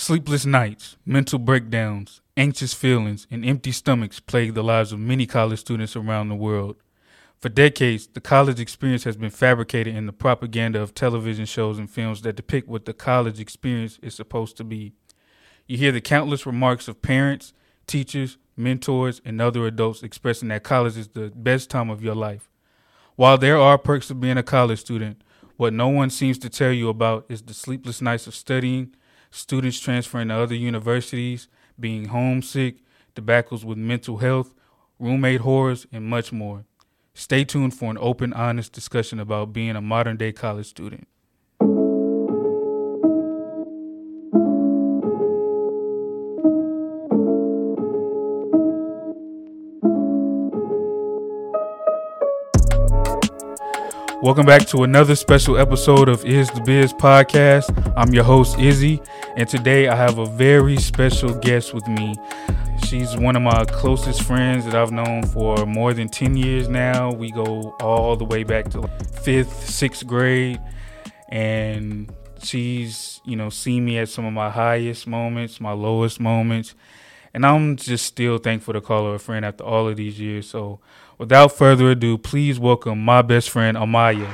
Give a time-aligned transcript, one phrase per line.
[0.00, 5.58] Sleepless nights, mental breakdowns, anxious feelings, and empty stomachs plague the lives of many college
[5.58, 6.76] students around the world.
[7.38, 11.90] For decades, the college experience has been fabricated in the propaganda of television shows and
[11.90, 14.94] films that depict what the college experience is supposed to be.
[15.66, 17.52] You hear the countless remarks of parents,
[17.86, 22.48] teachers, mentors, and other adults expressing that college is the best time of your life.
[23.16, 25.22] While there are perks of being a college student,
[25.58, 28.94] what no one seems to tell you about is the sleepless nights of studying,
[29.30, 32.76] students transferring to other universities, being homesick,
[33.14, 34.54] debacles with mental health,
[34.98, 36.64] roommate horrors, and much more.
[37.14, 41.08] Stay tuned for an open, honest discussion about being a modern day college student.
[54.22, 57.94] Welcome back to another special episode of Is the Biz podcast.
[57.96, 59.00] I'm your host, Izzy,
[59.34, 62.14] and today I have a very special guest with me.
[62.86, 67.10] She's one of my closest friends that I've known for more than 10 years now.
[67.10, 68.86] We go all the way back to
[69.22, 70.60] fifth, sixth grade,
[71.30, 76.74] and she's, you know, seen me at some of my highest moments, my lowest moments,
[77.32, 80.46] and I'm just still thankful to call her a friend after all of these years.
[80.46, 80.80] So,
[81.20, 84.16] without further ado, please welcome my best friend Amaya.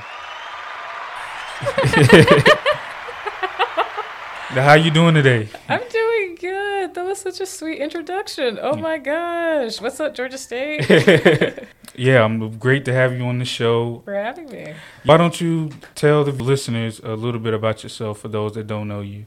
[4.55, 5.49] now, how you doing today?
[5.69, 6.95] I'm doing good.
[6.95, 8.61] That was such a sweet introduction.
[8.63, 9.81] Oh my gosh.
[9.81, 10.89] What's up, Georgia State?
[11.97, 14.03] yeah, I'm great to have you on the show.
[14.05, 14.75] For having me.
[15.05, 18.87] Why don't you tell the listeners a little bit about yourself for those that don't
[18.87, 19.27] know you?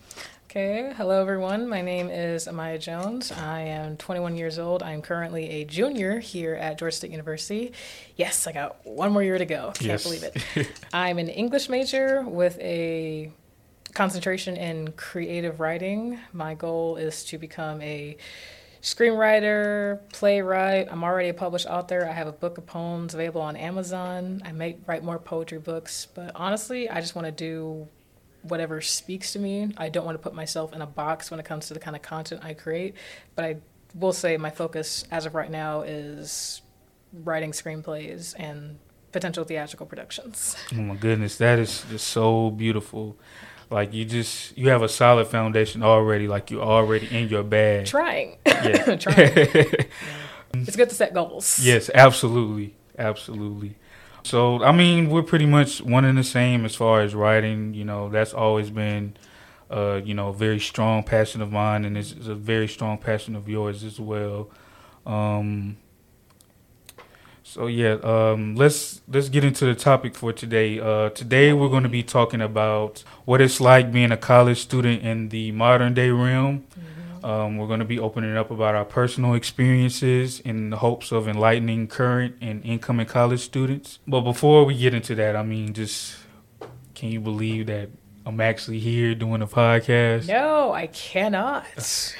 [0.49, 1.69] Okay, hello everyone.
[1.69, 3.31] My name is Amaya Jones.
[3.31, 4.81] I am 21 years old.
[4.81, 7.73] I'm currently a junior here at Georgia State University.
[8.15, 9.65] Yes, I got one more year to go.
[9.75, 10.03] Can't Yes.
[10.03, 10.67] believe it.
[10.93, 13.31] I'm an English major with a
[13.93, 16.17] concentration in creative writing.
[16.33, 18.17] My goal is to become a
[18.81, 20.87] screenwriter, playwright.
[20.91, 22.07] I'm already a published author.
[22.07, 24.41] I have a book of poems available on Amazon.
[24.43, 27.87] I may write more poetry books, but honestly, I just want to do
[28.43, 29.73] whatever speaks to me.
[29.77, 31.95] I don't want to put myself in a box when it comes to the kind
[31.95, 32.95] of content I create,
[33.35, 33.57] but I
[33.95, 36.61] will say my focus as of right now is
[37.11, 38.77] writing screenplays and
[39.11, 40.55] potential theatrical productions.
[40.73, 43.17] Oh my goodness, that is just so beautiful.
[43.71, 46.27] Like you just you have a solid foundation already.
[46.27, 47.85] Like you're already in your bag.
[47.85, 48.37] Trying.
[48.45, 48.95] Yeah.
[48.97, 49.85] Trying.
[50.51, 51.59] It's good to set goals.
[51.61, 53.75] yes, absolutely, absolutely.
[54.23, 57.73] So I mean, we're pretty much one and the same as far as writing.
[57.73, 59.15] You know, that's always been,
[59.69, 62.97] uh, you know, a very strong passion of mine, and it's, it's a very strong
[62.97, 64.49] passion of yours as well.
[65.05, 65.77] Um,
[67.43, 70.79] so yeah, um, let's let's get into the topic for today.
[70.79, 75.01] Uh, today we're going to be talking about what it's like being a college student
[75.01, 76.67] in the modern day realm.
[77.23, 81.27] Um, we're going to be opening up about our personal experiences in the hopes of
[81.27, 83.99] enlightening current and incoming college students.
[84.07, 86.17] But before we get into that, I mean, just
[86.95, 87.89] can you believe that
[88.25, 90.27] I'm actually here doing a podcast?
[90.27, 91.65] No, I cannot.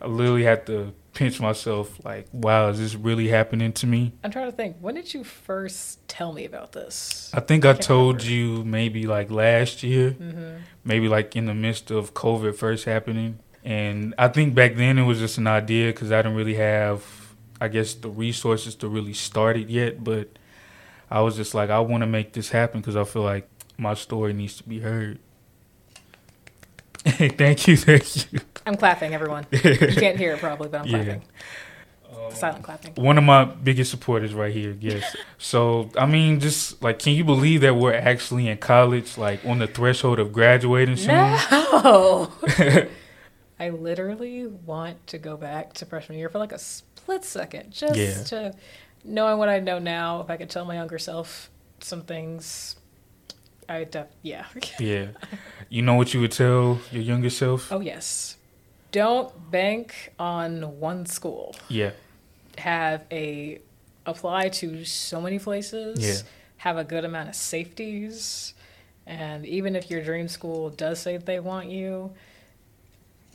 [0.00, 4.12] I literally had to pinch myself, like, wow, is this really happening to me?
[4.24, 4.76] I'm trying to think.
[4.80, 7.30] When did you first tell me about this?
[7.34, 8.32] I think I can't told remember.
[8.32, 13.38] you maybe like last year, hmm maybe like in the midst of COVID first happening.
[13.64, 17.04] And I think back then it was just an idea because I didn't really have,
[17.60, 20.02] I guess, the resources to really start it yet.
[20.02, 20.30] But
[21.10, 23.94] I was just like, I want to make this happen because I feel like my
[23.94, 25.18] story needs to be heard.
[27.04, 28.40] thank you, thank you.
[28.66, 29.46] I'm clapping, everyone.
[29.52, 29.60] You
[29.94, 31.02] can't hear it probably, but I'm Yeah.
[31.04, 31.22] clapping.
[32.12, 32.94] Um, Silent clapping.
[33.02, 35.16] One of my biggest supporters right here, yes.
[35.38, 39.58] So, I mean, just like, can you believe that we're actually in college, like on
[39.60, 41.08] the threshold of graduating soon?
[41.08, 42.30] No.
[43.60, 47.94] I literally want to go back to freshman year for like a split second, just
[47.96, 48.22] Yeah.
[48.24, 48.54] to
[49.04, 50.22] knowing what I know now.
[50.22, 51.50] If I could tell my younger self
[51.80, 52.76] some things,
[53.68, 54.46] I def- yeah.
[54.80, 55.08] Yeah.
[55.68, 57.70] You know what you would tell your younger self?
[57.70, 58.36] oh yes,
[58.92, 61.54] don't bank on one school.
[61.68, 61.90] Yeah.
[62.58, 63.60] Have a
[64.06, 65.98] apply to so many places.
[66.00, 66.28] Yeah.
[66.58, 68.54] Have a good amount of safeties,
[69.06, 72.12] and even if your dream school does say they want you,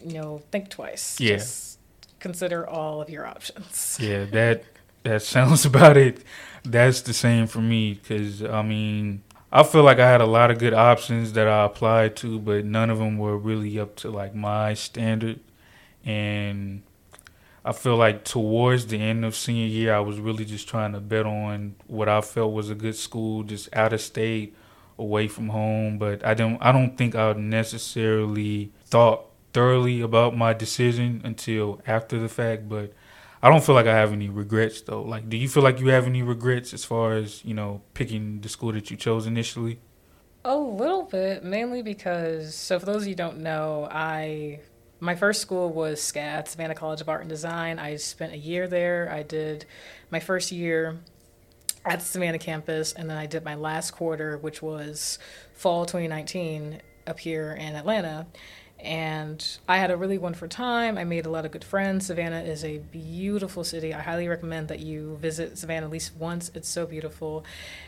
[0.04, 1.20] you know, think twice.
[1.20, 1.38] Yeah.
[1.38, 1.80] Just
[2.20, 3.98] consider all of your options.
[4.02, 4.64] Yeah, that
[5.04, 6.24] that sounds about it.
[6.64, 9.22] That's the same for me because I mean,
[9.52, 12.66] I feel like I had a lot of good options that I applied to, but
[12.66, 15.40] none of them were really up to like my standard.
[16.04, 16.84] And
[17.64, 21.00] I feel like towards the end of senior year, I was really just trying to
[21.00, 24.56] bet on what I felt was a good school, just out of state,
[25.00, 25.98] away from home.
[25.98, 32.20] But I don't, I don't think I necessarily thought thoroughly about my decision until after
[32.20, 32.92] the fact, but
[33.42, 35.02] I don't feel like I have any regrets though.
[35.02, 38.42] Like, do you feel like you have any regrets as far as you know picking
[38.42, 39.80] the school that you chose initially?
[40.44, 44.60] A little bit, mainly because so for those of you don't know, I
[45.00, 47.80] my first school was SCAD, Savannah College of Art and Design.
[47.80, 49.10] I spent a year there.
[49.10, 49.66] I did
[50.12, 51.00] my first year
[51.86, 55.18] at the Savannah campus, and then I did my last quarter, which was
[55.54, 58.28] fall 2019 up here in Atlanta
[58.86, 60.96] and I had a really wonderful time.
[60.98, 62.06] I made a lot of good friends.
[62.06, 63.96] Savannah is a beautiful city.
[63.96, 66.52] I highly recommend that you visit Savannah at least once.
[66.54, 67.44] It's so beautiful.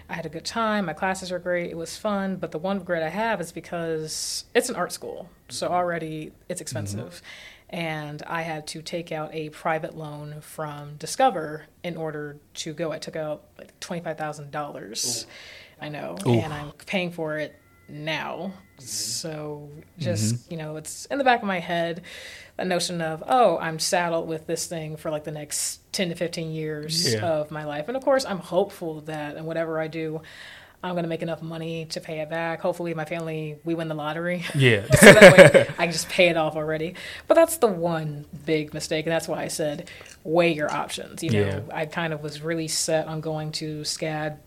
[0.09, 0.85] I had a good time.
[0.87, 1.69] My classes were great.
[1.69, 2.37] It was fun.
[2.37, 6.61] But the one regret I have is because it's an art school, so already it's
[6.61, 7.21] expensive.
[7.21, 7.75] Mm-hmm.
[7.75, 12.91] And I had to take out a private loan from Discover in order to go.
[12.91, 15.27] I took out like twenty five thousand dollars.
[15.79, 16.31] I know, Ooh.
[16.31, 17.55] and I'm paying for it
[17.89, 18.53] now.
[18.77, 18.85] Mm-hmm.
[18.85, 20.53] So just, mm-hmm.
[20.53, 22.01] you know, it's in the back of my head
[22.57, 26.15] a notion of, oh, I'm saddled with this thing for like the next 10 to
[26.15, 27.25] 15 years yeah.
[27.25, 27.87] of my life.
[27.87, 30.21] And of course, I'm hopeful that and whatever I do,
[30.83, 32.61] I'm going to make enough money to pay it back.
[32.61, 34.43] Hopefully, my family, we win the lottery.
[34.53, 34.85] Yeah.
[34.93, 36.93] so that way I can just pay it off already.
[37.27, 39.05] But that's the one big mistake.
[39.05, 39.89] And that's why I said,
[40.23, 41.23] weigh your options.
[41.23, 41.61] You know, yeah.
[41.73, 44.37] I kind of was really set on going to SCAD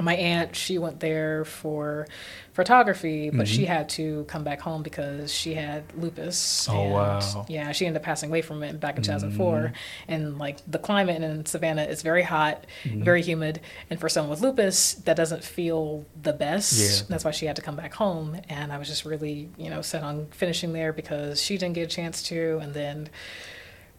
[0.00, 2.06] my aunt she went there for
[2.52, 3.44] photography but mm-hmm.
[3.44, 7.86] she had to come back home because she had lupus oh and, wow yeah she
[7.86, 9.74] ended up passing away from it back in 2004 mm-hmm.
[10.08, 13.02] and like the climate in savannah is very hot mm-hmm.
[13.02, 13.60] very humid
[13.90, 17.06] and for someone with lupus that doesn't feel the best yeah.
[17.08, 19.82] that's why she had to come back home and i was just really you know
[19.82, 23.08] set on finishing there because she didn't get a chance to and then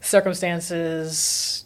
[0.02, 1.66] circumstances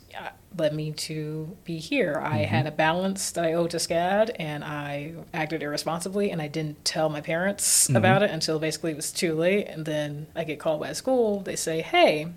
[0.58, 2.22] led me to be here.
[2.24, 2.44] I mm-hmm.
[2.44, 6.84] had a balance that I owed to SCAD, and I acted irresponsibly, and I didn't
[6.86, 7.96] tell my parents mm-hmm.
[7.96, 9.68] about it until basically it was too late.
[9.68, 11.42] And then I get called by a school.
[11.42, 12.28] They say, "Hey,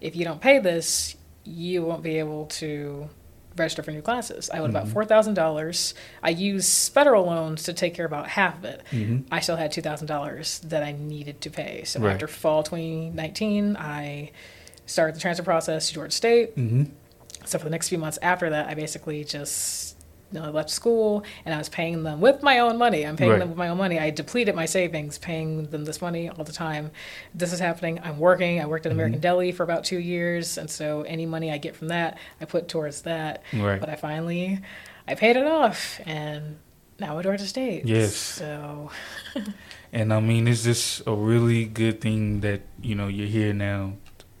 [0.00, 3.08] if you don't pay this, you won't be able to."
[3.56, 4.48] register for new classes.
[4.50, 4.76] I owed mm-hmm.
[4.76, 5.92] about four thousand dollars.
[6.22, 8.84] I used federal loans to take care of about half of it.
[8.92, 9.34] Mm-hmm.
[9.34, 11.82] I still had two thousand dollars that I needed to pay.
[11.82, 12.12] So right.
[12.12, 14.30] after fall 2019, I
[14.88, 16.56] started the transfer process to Georgia State.
[16.56, 16.84] Mm-hmm.
[17.44, 19.96] So for the next few months after that, I basically just
[20.32, 23.06] you know, left school and I was paying them with my own money.
[23.06, 23.38] I'm paying right.
[23.38, 23.98] them with my own money.
[23.98, 26.90] I depleted my savings, paying them this money all the time.
[27.34, 28.00] This is happening.
[28.02, 28.60] I'm working.
[28.60, 29.22] I worked at American mm-hmm.
[29.22, 32.68] Deli for about two years, and so any money I get from that, I put
[32.68, 33.42] towards that.
[33.54, 33.80] Right.
[33.80, 34.60] But I finally,
[35.06, 36.58] I paid it off, and
[36.98, 37.86] now at Georgia State.
[37.86, 38.14] Yes.
[38.14, 38.90] So.
[39.92, 43.94] and I mean, it's just a really good thing that you know you're here now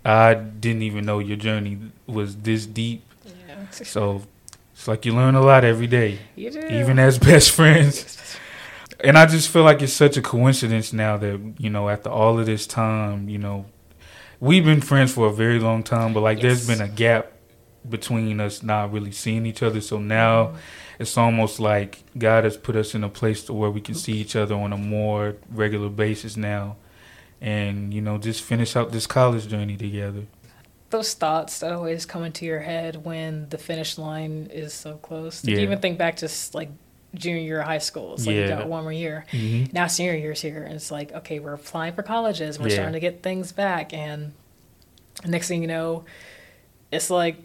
[0.08, 3.02] I didn't even know your journey was this deep.
[3.26, 3.68] Yeah.
[3.70, 4.22] So
[4.72, 6.18] it's like you learn a lot every day.
[6.34, 6.60] You do.
[6.60, 8.16] Even as best friends.
[9.00, 12.38] and I just feel like it's such a coincidence now that, you know, after all
[12.38, 13.66] of this time, you know,
[14.40, 16.66] we've been friends for a very long time, but like yes.
[16.66, 17.32] there's been a gap
[17.86, 19.82] between us not really seeing each other.
[19.82, 20.56] So now mm.
[20.98, 24.14] it's almost like God has put us in a place to where we can see
[24.14, 26.76] each other on a more regular basis now
[27.40, 30.22] and you know just finish out this college journey together.
[30.90, 35.44] Those thoughts that always come into your head when the finish line is so close.
[35.44, 35.56] Yeah.
[35.56, 36.70] you even think back to like
[37.14, 38.14] junior year of high school.
[38.14, 38.42] It's like yeah.
[38.42, 39.26] you got one more year.
[39.32, 39.72] Mm-hmm.
[39.72, 42.58] now senior year's here and it's like okay we're applying for colleges.
[42.58, 42.74] We're yeah.
[42.74, 44.32] starting to get things back and
[45.26, 46.04] next thing you know
[46.90, 47.36] it's like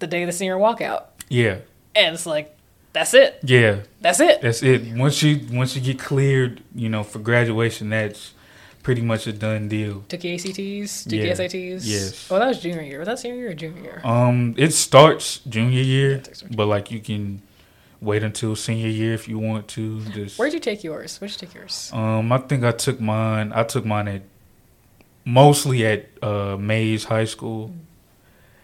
[0.00, 1.04] the day of the senior walkout.
[1.28, 1.58] Yeah.
[1.94, 2.56] And it's like
[2.92, 3.38] that's it.
[3.42, 3.80] Yeah.
[4.00, 4.40] That's it.
[4.40, 4.96] That's it.
[4.96, 8.34] Once you once you get cleared you know for graduation that's
[8.88, 10.02] pretty much a done deal.
[10.08, 11.24] Took your ACTs, took yeah.
[11.24, 11.82] your SATs.
[11.84, 12.26] Yes.
[12.30, 12.98] Oh, that was junior year.
[13.00, 14.00] Was that senior year or junior year?
[14.02, 16.22] Um, it starts junior year,
[16.56, 17.42] but like you can
[18.00, 20.00] wait until senior year if you want to.
[20.06, 21.20] Just, Where'd you take yours?
[21.20, 21.90] Where'd you take yours?
[21.92, 23.52] Um, I think I took mine.
[23.54, 24.22] I took mine at
[25.26, 27.68] mostly at uh, Mays High School.
[27.68, 27.78] Mm-hmm.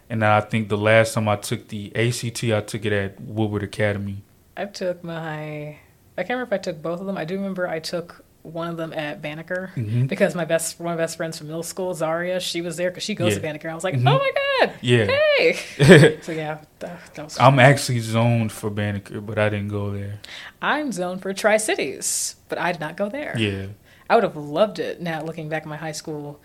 [0.08, 3.62] And I think the last time I took the ACT, I took it at Woodward
[3.62, 4.22] Academy.
[4.56, 5.76] I took my.
[6.16, 7.18] I can't remember if I took both of them.
[7.18, 10.04] I do remember I took one of them at Banneker mm-hmm.
[10.04, 12.90] because my best one of my best friends from middle school, Zaria, she was there
[12.90, 13.36] because she goes yeah.
[13.36, 13.70] to Banneker.
[13.70, 14.06] I was like, mm-hmm.
[14.06, 16.18] oh my god, yeah, hey.
[16.20, 17.38] so yeah, that, that was.
[17.40, 20.20] I'm actually zoned for Banneker, but I didn't go there.
[20.60, 23.34] I'm zoned for Tri Cities, but I did not go there.
[23.38, 23.68] Yeah,
[24.10, 25.00] I would have loved it.
[25.00, 26.38] Now looking back at my high school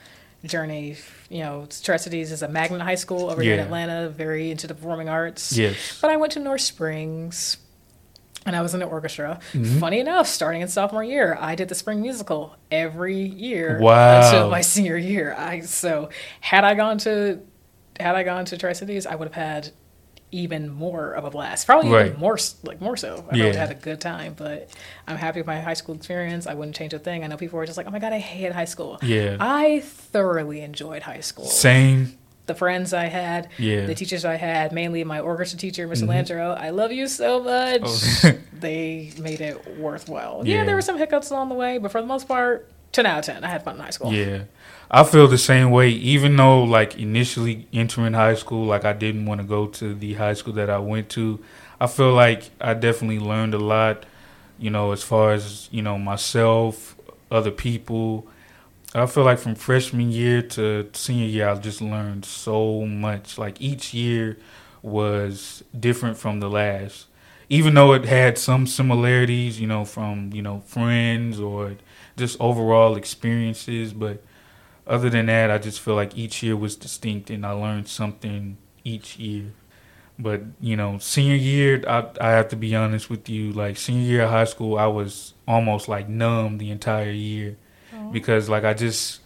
[0.45, 0.95] journey,
[1.29, 3.51] you know, Tri Cities is a magnet high school over yeah.
[3.51, 5.51] here in Atlanta, very into the performing arts.
[5.51, 7.57] Yes, but I went to North Springs
[8.49, 9.39] and I was in the orchestra.
[9.53, 9.79] Mm-hmm.
[9.79, 14.25] Funny enough, starting in sophomore year, I did the spring musical every year wow.
[14.25, 15.35] until my senior year.
[15.37, 16.09] I so
[16.41, 17.41] had I gone to
[17.99, 19.69] had I gone to Tri Cities, I would have had
[20.31, 21.65] even more of a blast.
[21.67, 22.07] Probably Right.
[22.07, 23.25] even more, like more so.
[23.31, 23.43] I Yeah.
[23.45, 24.69] really had a good time, but
[25.07, 26.45] I'm happy with my high school experience.
[26.47, 27.23] I wouldn't change a thing.
[27.23, 29.37] I know people were just like, "Oh my god, I hated high school." Yeah.
[29.39, 31.45] I thoroughly enjoyed high school.
[31.45, 32.17] Same.
[32.49, 33.85] The friends I had, Yeah.
[33.85, 36.07] the teachers I had, mainly my orchestra teacher, Mr.
[36.07, 36.25] Mhm.
[36.25, 36.57] Landro.
[36.59, 37.81] I love you so much.
[37.85, 38.31] Oh.
[38.59, 40.41] they made it worthwhile.
[40.43, 40.55] Yeah.
[40.55, 40.63] Yeah.
[40.65, 43.25] there were some hiccups along the way, but for the most part, ten out of
[43.25, 43.43] ten.
[43.43, 44.11] I had fun in high school.
[44.11, 44.39] Yeah.
[44.89, 49.27] I feel the same way, even though like initially entering high school, like I didn't
[49.27, 51.39] want to go to the high school that I went to.
[51.79, 54.07] I feel like I definitely learned a lot,
[54.57, 56.95] you know, as far as, you know, myself,
[57.29, 58.25] other people.
[58.95, 63.37] I feel like from freshman year to senior year, I just learned so much.
[63.37, 64.37] Like each year
[64.81, 67.05] was different from the last.
[67.49, 71.75] Even though it had some similarities, you know, from, you know, friends or
[72.17, 74.23] just overall experiences, but
[74.87, 78.57] other than that, I just feel like each year was distinct and I learned something
[78.83, 79.53] each year.
[80.17, 84.03] But, you know, senior year, I, I have to be honest with you, like senior
[84.03, 87.57] year of high school, I was almost like numb the entire year
[88.09, 88.13] Mm-hmm.
[88.13, 89.21] because like I just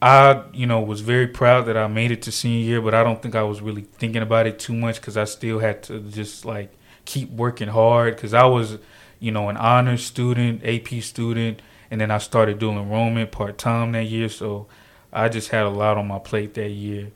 [0.00, 3.02] I you know was very proud that I made it to senior year, but I
[3.02, 6.00] don't think I was really thinking about it too much because I still had to
[6.00, 6.72] just like
[7.04, 8.78] keep working hard because I was
[9.18, 13.92] you know an honors student, AP student, and then I started doing enrollment part time
[13.92, 14.66] that year, so
[15.12, 17.10] I just had a lot on my plate that year,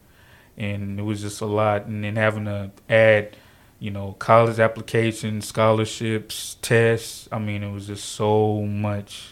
[0.57, 3.37] and it was just a lot, and then having to add.
[3.79, 7.29] You know, college applications, scholarships, tests.
[7.33, 9.31] I mean, it was just so much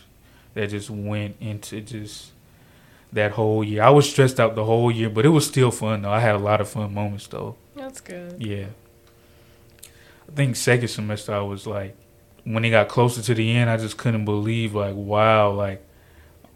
[0.55, 2.33] that just went into just
[3.13, 3.83] that whole year.
[3.83, 6.11] I was stressed out the whole year, but it was still fun though.
[6.11, 7.57] I had a lot of fun moments though.
[7.75, 8.37] That's good.
[8.41, 8.67] Yeah.
[10.29, 11.97] I think second semester I was like
[12.45, 15.85] when it got closer to the end, I just couldn't believe like wow, like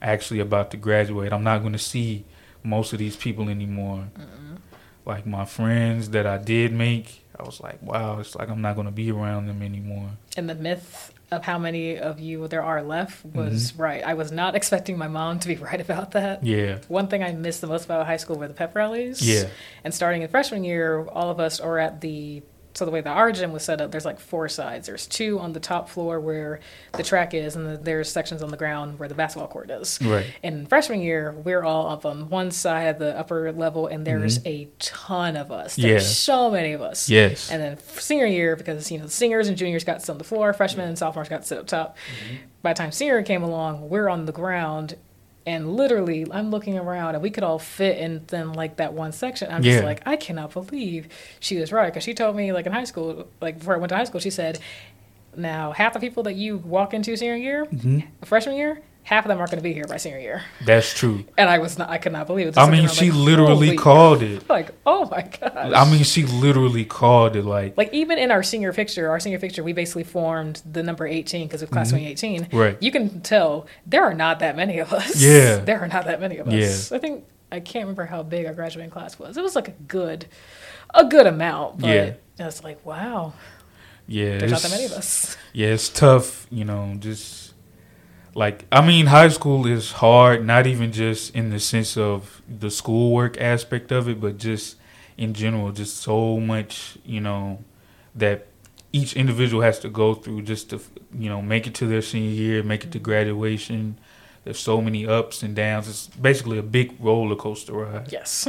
[0.00, 1.32] actually about to graduate.
[1.32, 2.24] I'm not going to see
[2.62, 4.08] most of these people anymore.
[5.06, 8.74] Like my friends that I did make, I was like, wow, it's like I'm not
[8.74, 10.10] going to be around them anymore.
[10.36, 13.38] And the myth of how many of you there are left mm-hmm.
[13.38, 14.02] was right.
[14.02, 16.44] I was not expecting my mom to be right about that.
[16.44, 16.78] Yeah.
[16.88, 19.20] One thing I missed the most about high school were the pep rallies.
[19.20, 19.48] Yeah.
[19.84, 22.42] And starting in freshman year, all of us are at the
[22.74, 24.86] so the way the our gym was set up, there's like four sides.
[24.88, 26.60] There's two on the top floor where
[26.92, 29.98] the track is, and the, there's sections on the ground where the basketball court is.
[30.02, 30.26] Right.
[30.42, 34.44] And freshman year, we're all up on one side of the upper level, and there's
[34.44, 35.76] a ton of us.
[35.76, 35.92] There's Mm-hmm.
[35.94, 35.98] Yeah.
[36.00, 37.08] so many of us.
[37.08, 37.50] Yes.
[37.50, 40.18] And then senior year, because you know the seniors and juniors got to sit on
[40.18, 41.96] the floor, freshmen and sophomores got to sit up top.
[42.62, 44.96] By the time senior came along, we're on the ground,
[45.46, 49.12] and literally, I'm looking around, and we could all fit in then like that one
[49.12, 49.50] section.
[49.50, 49.84] I'm just Yeah.
[49.84, 51.08] like, I cannot believe
[51.40, 53.90] she was right, because she told me like in high school, like before I went
[53.90, 54.58] to high school, she said,
[55.36, 58.00] now half the people that you walk into senior year, Mm-hmm.
[58.24, 60.42] freshman year, half of them aren't going to be here by senior year.
[60.64, 61.24] That's true.
[61.38, 62.58] And I was not, I could not believe it.
[62.58, 64.48] I mean, she like, literally holy- called it.
[64.48, 65.72] Like, oh my god.
[65.72, 69.38] I mean, she literally called it like, Like even in our senior picture, our senior
[69.38, 72.44] picture, we basically formed the number 18 because of class 2018.
[72.46, 72.56] Mm-hmm.
[72.56, 72.82] Right.
[72.82, 75.20] You can tell there are not that many of us.
[75.22, 75.56] Yeah.
[75.64, 76.90] There are not that many of us.
[76.90, 76.96] Yeah.
[76.96, 79.36] I think I can't remember how big our graduating class was.
[79.36, 80.26] It was like a good,
[80.94, 81.80] a good amount.
[81.80, 82.46] But Yeah.
[82.46, 83.34] it's like wow,
[84.06, 85.36] yeah, there's not that many of us.
[85.52, 87.43] Yeah, it's tough, you know, just
[88.34, 92.70] like I mean, high school is hard, not even just in the sense of the
[92.70, 94.76] schoolwork aspect of it, but just
[95.16, 97.62] in general, just so much, you know,
[98.14, 98.46] that
[98.92, 100.80] each individual has to go through just to,
[101.16, 103.98] you know, make it to their senior year, make it to graduation.
[104.44, 105.88] There's so many ups and downs.
[105.88, 108.12] It's basically a big roller coaster ride.
[108.12, 108.48] Yes.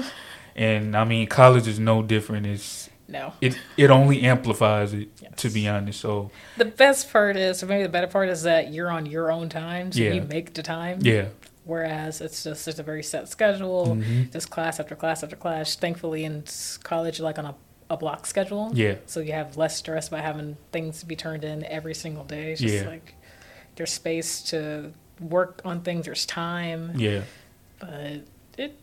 [0.55, 2.45] And I mean, college is no different.
[2.45, 3.33] It's No.
[3.41, 5.99] it it only amplifies it, to be honest.
[6.01, 9.31] So The best part is, or maybe the better part is that you're on your
[9.31, 10.13] own time, so Yeah.
[10.13, 10.99] you make the time.
[11.01, 11.27] yeah,
[11.65, 14.31] Whereas it's just a very set schedule, Mhm.
[14.31, 15.75] just class after class after class.
[15.75, 16.43] Thankfully, in
[16.83, 17.55] college, you're like on a,
[17.89, 18.71] a block schedule.
[18.73, 18.95] yeah.
[19.07, 22.51] So you have less stress by having things to be turned in every single day.
[22.51, 22.89] It's just Yeah.
[22.89, 23.15] like
[23.75, 27.21] there's space to work on things, there's time, Yeah,
[27.79, 28.21] but
[28.57, 28.79] it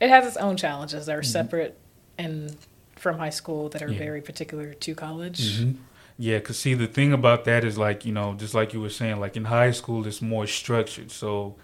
[0.00, 1.26] it has its own challenges that are Mhm.
[1.26, 1.78] separate
[2.16, 2.56] and
[2.98, 3.98] from high school that are Yeah.
[3.98, 5.40] very particular to college.
[5.40, 5.72] hmm
[6.20, 8.90] Yeah, cause see the thing about that is like you know just like you were
[8.90, 11.10] saying like in high school it's more structured.
[11.12, 11.54] So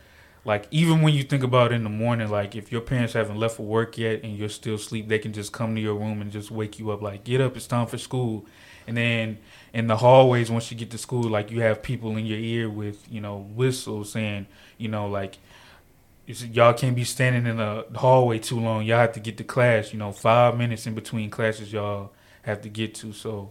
[0.45, 3.39] like even when you think about it in the morning, like if your parents haven't
[3.39, 6.21] left for work yet and you're still asleep, they can just come to your room
[6.23, 8.47] and just wake you up like get up, it's time for school.
[8.87, 9.39] And then
[9.73, 12.71] in the hallways once you get to school, like you have people in your ear
[12.71, 14.47] with you know whistles saying
[14.79, 15.39] you know like.
[16.27, 18.85] Y'all can't be standing in the hallway too long.
[18.85, 19.93] Y'all have to get to class.
[19.93, 22.13] You know, five minutes in between classes, y'all
[22.43, 23.13] have to get to.
[23.13, 23.51] So,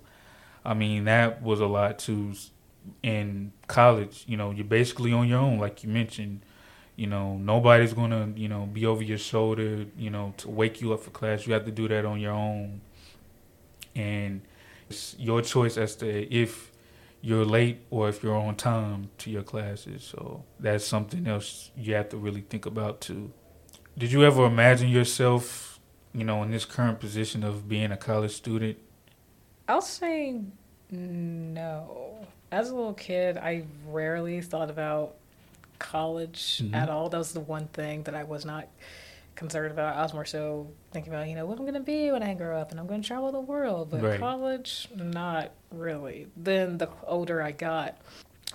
[0.65, 2.33] I mean, that was a lot too.
[3.01, 6.41] In college, you know, you're basically on your own, like you mentioned.
[6.95, 10.93] You know, nobody's gonna, you know, be over your shoulder, you know, to wake you
[10.93, 11.47] up for class.
[11.47, 12.81] You have to do that on your own.
[13.95, 14.41] and
[14.89, 16.71] it's your choice as to if
[17.25, 20.03] you're late or if you're on time to your classes.
[20.03, 23.31] So that's something else you have to really think about too.
[23.97, 25.79] Did you ever imagine yourself,
[26.13, 28.77] you know, in this current position of being a college student?
[29.69, 30.41] I'll say
[30.91, 32.27] no.
[32.51, 35.15] As a little kid, I rarely thought about
[35.79, 36.75] college Mhm.
[36.75, 37.07] at all.
[37.09, 38.67] That was the one thing that I was not
[39.35, 39.95] concerned about.
[39.95, 42.33] I was more so thinking about, you know, what I'm going to be when I
[42.35, 43.89] grow up and I'm going to travel the world.
[43.89, 44.19] But Right.
[44.19, 46.27] college, not really.
[46.37, 47.97] Then the older I got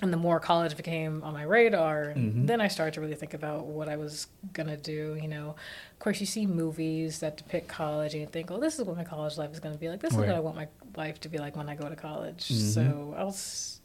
[0.01, 2.47] and the more college became on my radar, Mhm.
[2.47, 5.19] then I started to really think about what I was going to do.
[5.21, 5.49] You know,
[5.93, 8.97] of course, you see movies that depict college and you think, oh, this is what
[8.97, 10.01] my college life is going to be like.
[10.01, 12.49] This is what I want my life to be like when I go to college.
[12.49, 12.73] Mhm.
[12.75, 13.81] So I was,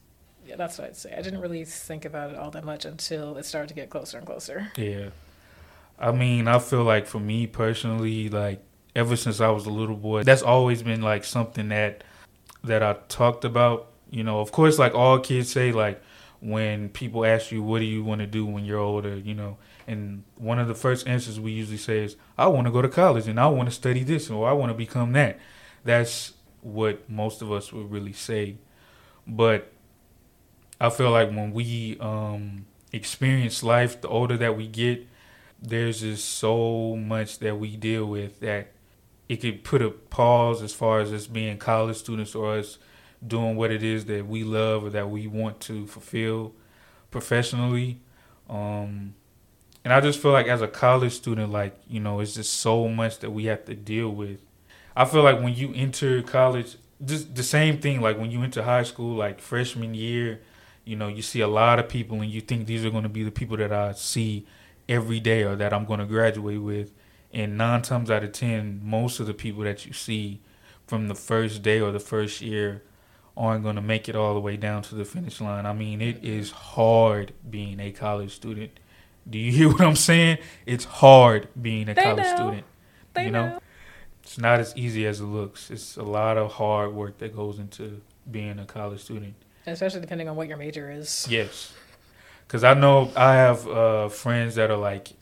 [0.46, 1.16] yeah, that's what I'd say.
[1.18, 4.18] I didn't really think about it all that much until it started to get closer
[4.20, 4.68] and closer.
[4.78, 5.10] Yeah.
[5.98, 8.62] I mean, I feel like for me personally, like
[8.96, 12.04] ever since I was a little boy, that's always been like something that
[12.64, 13.88] that I talked about.
[14.10, 16.02] You know, of course, like all kids say, like
[16.40, 19.58] when people ask you, "What do you want to do when you're older?" You know,
[19.88, 22.90] and one of the first answers we usually say is, "I want to go to
[22.90, 25.40] college and I want to study this or I want to become that."
[25.84, 28.56] That's what most of us would really say,
[29.28, 29.72] but
[30.80, 35.06] I feel like when we um, experience life, the older that we get,
[35.62, 38.68] there's just so much that we deal with that
[39.30, 42.78] it could put a pause as far as us being college students or us
[43.26, 46.54] doing what it is that we love or that we want to fulfill
[47.10, 48.00] professionally.
[48.50, 49.16] Um,
[49.84, 52.88] and I just feel like as a college student, like, you know, it's just so
[52.88, 54.40] much that we have to deal with.
[54.96, 58.64] I feel like when you enter college, just the same thing, like when you enter
[58.64, 60.42] high school, like freshman year,
[60.86, 63.10] you know, you see a lot of people and you think these are going to
[63.10, 64.46] be the people that I see
[64.88, 66.92] every day or that I'm going to graduate with.
[67.34, 70.40] And nine times out of ten, most of the people that you see
[70.86, 72.84] from the first day or the first year
[73.36, 75.66] aren't going to make it all the way down to the finish line.
[75.66, 78.72] I mean, it is hard being a college student.
[79.28, 80.38] Do you hear what I'm saying?
[80.68, 82.36] It's hard being a They college know.
[82.36, 82.64] student.
[83.16, 83.60] They you know,
[84.22, 85.72] it's not as easy as it looks.
[85.72, 89.34] It's a lot of hard work that goes into being a college student.
[89.66, 91.26] Especially depending on what your major is.
[91.30, 91.74] Yes,
[92.46, 95.14] because I know I have uh, friends that are like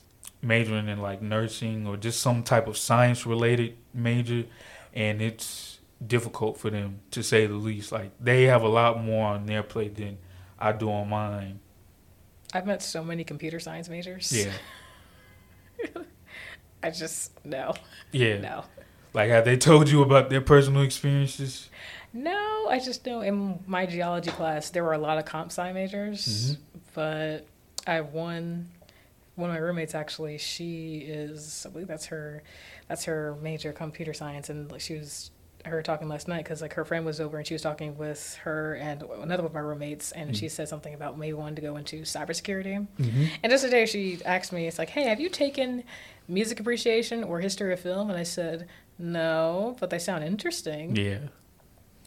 [0.42, 4.46] majoring in like nursing or just some type of science related major,
[4.94, 7.92] and it's difficult for them to say the least.
[7.92, 10.18] Like they have a lot more on their plate than
[10.60, 11.60] I do on mine.
[12.54, 14.32] I've met so many computer science majors.
[14.34, 14.52] Yeah,
[16.84, 17.74] I just, no,
[18.12, 18.40] yeah.
[18.40, 18.64] no.
[19.14, 21.70] Like have they told you about their personal experiences?
[22.14, 25.72] No, I just know in my geology class there were a lot of comp sci
[25.74, 26.58] majors, Mhm.
[26.94, 27.46] but
[27.88, 28.70] I have one.
[29.42, 32.44] One of my roommates actually, she is, I believe that's her,
[32.88, 35.32] that's her major, computer science, and she was
[35.66, 38.36] her talking last night because like her friend was over and she was talking with
[38.44, 41.62] her and another one of my roommates, and she said something about maybe wanting to
[41.62, 42.88] go into cybersecurity.
[43.00, 43.26] Mm-hmm.
[43.44, 45.84] And just today she asked me, it's like, hey, have you taken
[46.28, 48.10] music appreciation or history of film?
[48.10, 50.96] And I said, no, but they sound interesting.
[50.96, 51.20] Yeah.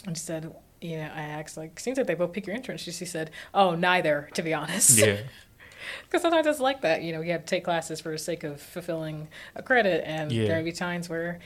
[0.07, 2.85] And she said, you know, I asked, like, seems like they both pick your interest.
[2.85, 4.99] She, she said, oh, neither, to be honest.
[4.99, 5.19] Yeah.
[6.05, 7.03] Because sometimes it's like that.
[7.03, 10.31] You know, you have to take classes for the sake of fulfilling a credit, and
[10.33, 10.47] Yeah.
[10.49, 11.39] there will be times where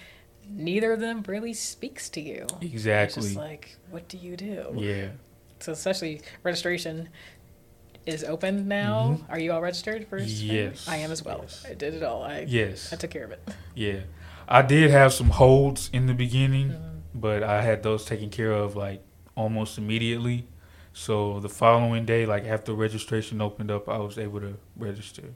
[0.51, 2.47] neither of them really speaks to you.
[2.61, 3.21] Exactly.
[3.21, 4.73] It's just like, what do you do?
[4.77, 5.09] Yeah.
[5.61, 7.09] So, especially registration
[8.07, 9.21] is open now.
[9.29, 10.19] Are you all registered for?
[10.19, 10.55] Mm-hmm.
[10.55, 10.89] Yes.
[10.89, 11.41] I am as well.
[11.43, 11.65] Yes.
[11.69, 12.23] I did it all.
[12.23, 12.93] I, Yes.
[12.93, 13.41] I took care of it.
[13.75, 14.01] Yeah.
[14.49, 17.01] I did have some holds in the beginning, Mhm.
[17.15, 19.03] but I had those taken care of like
[19.37, 20.47] almost immediately.
[20.99, 25.35] So the following day, like after registration opened up, I was able to register.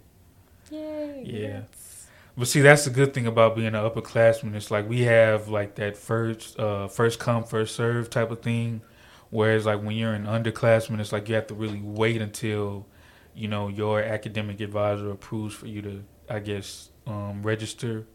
[0.70, 1.22] Yay.
[1.25, 1.62] Yeah.
[1.62, 2.09] congrats.
[2.37, 4.55] But see, that's the good thing about being an upperclassman.
[4.55, 8.83] It's like we have like that first uh first come first serve type of thing.
[9.31, 12.87] Whereas like when you're an underclassman, it's like you have to really wait until
[13.35, 18.07] you know your academic advisor approves for you to, I guess, um, register.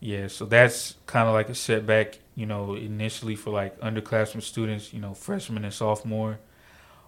[0.00, 4.92] Yeah, so that's kind of like a setback, you know, initially for like underclassmen students,
[4.92, 6.38] you know, freshman and sophomore.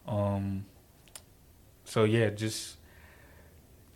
[0.09, 0.65] Um,
[1.85, 2.77] so yeah, just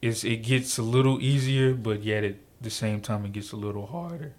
[0.01, 3.57] it's it gets a little easier, but yet at the same time it gets a
[3.57, 4.35] little harder.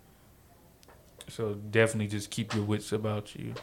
[1.30, 3.56] So definitely just keep your wits about you.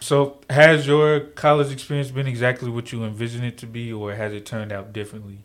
[0.00, 4.32] So has your college experience been exactly what you envisioned it to be, or has
[4.32, 5.38] it turned out differently?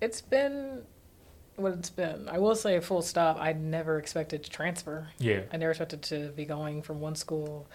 [0.00, 0.82] It's been
[1.56, 2.28] what it's been.
[2.28, 3.36] I will say, full stop.
[3.38, 5.08] I never expected to transfer.
[5.18, 5.42] Yeah.
[5.52, 7.68] I never expected to be going from one school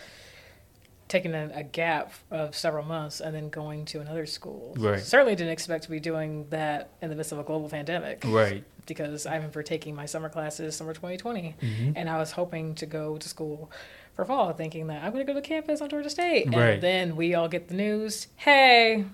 [1.13, 4.73] taking a, a gap of several months and then going to another school.
[4.78, 4.99] Right.
[4.99, 8.23] Certainly didn't expect to be doing that in the midst of a global pandemic.
[8.26, 8.63] Right.
[8.86, 11.91] Because I remember taking my summer classes summer 2020, Mm-hmm.
[11.95, 13.71] and I was hoping to go to school
[14.15, 16.47] for fall, thinking that I'm going to go to campus on Georgia State.
[16.47, 16.82] And Right.
[16.82, 19.06] then we all get the news, hey,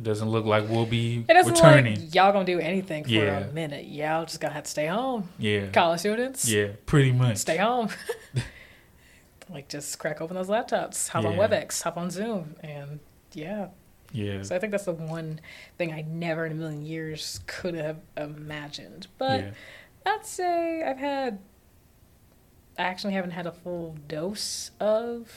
[0.00, 2.00] Doesn't look like we'll be it doesn't look returning.
[2.00, 3.38] like y'all going to do anything for Yeah.
[3.40, 3.84] a minute.
[3.86, 5.28] Y'all just to have to stay home.
[5.38, 5.66] yeah.
[5.68, 6.68] College students, Yeah.
[6.86, 7.36] Pretty much.
[7.36, 7.88] stay home.
[9.50, 13.00] like just crack open those laptops, hop on WebEx, hop on Zoom, and
[13.32, 13.68] yeah.
[14.12, 14.42] Yeah.
[14.42, 15.40] So I think that's the one
[15.78, 19.06] thing I never in a million years could have imagined.
[19.18, 19.50] But yeah.
[20.06, 21.38] I'd say I've had.
[22.78, 25.30] I actually haven't had a full dose of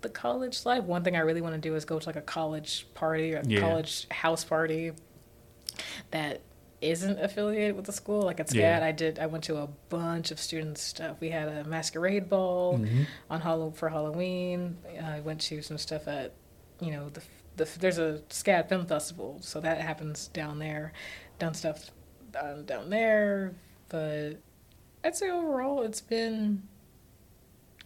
[0.00, 0.84] the college life.
[0.84, 3.38] One thing I really want to do is go to like a college party or
[3.38, 3.60] a Yeah.
[3.60, 4.92] college house party
[6.10, 6.40] that
[6.80, 8.22] isn't affiliated with the school.
[8.22, 8.84] Like at SCAD, Yeah.
[8.84, 9.18] I did.
[9.18, 11.16] I went to a bunch of student stuff.
[11.20, 13.06] We had a masquerade ball Mhm.
[13.28, 14.78] on Hall- for Halloween.
[15.02, 16.32] I went to some stuff at,
[16.80, 17.22] you know, the,
[17.56, 20.92] the there's a SCAD film festival, so that happens down there.
[21.38, 21.90] Done stuff
[22.40, 23.52] um, down there,
[23.88, 24.36] but
[25.04, 26.62] I'd say overall it's been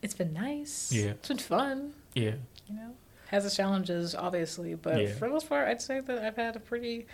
[0.02, 0.92] it's been nice.
[0.92, 1.10] Yeah.
[1.12, 1.94] it's been fun.
[2.14, 2.34] Yeah.
[2.68, 2.94] You know,
[3.28, 5.08] has its challenges obviously, but Yeah.
[5.14, 7.06] for the most part, I'd say that I've had a pretty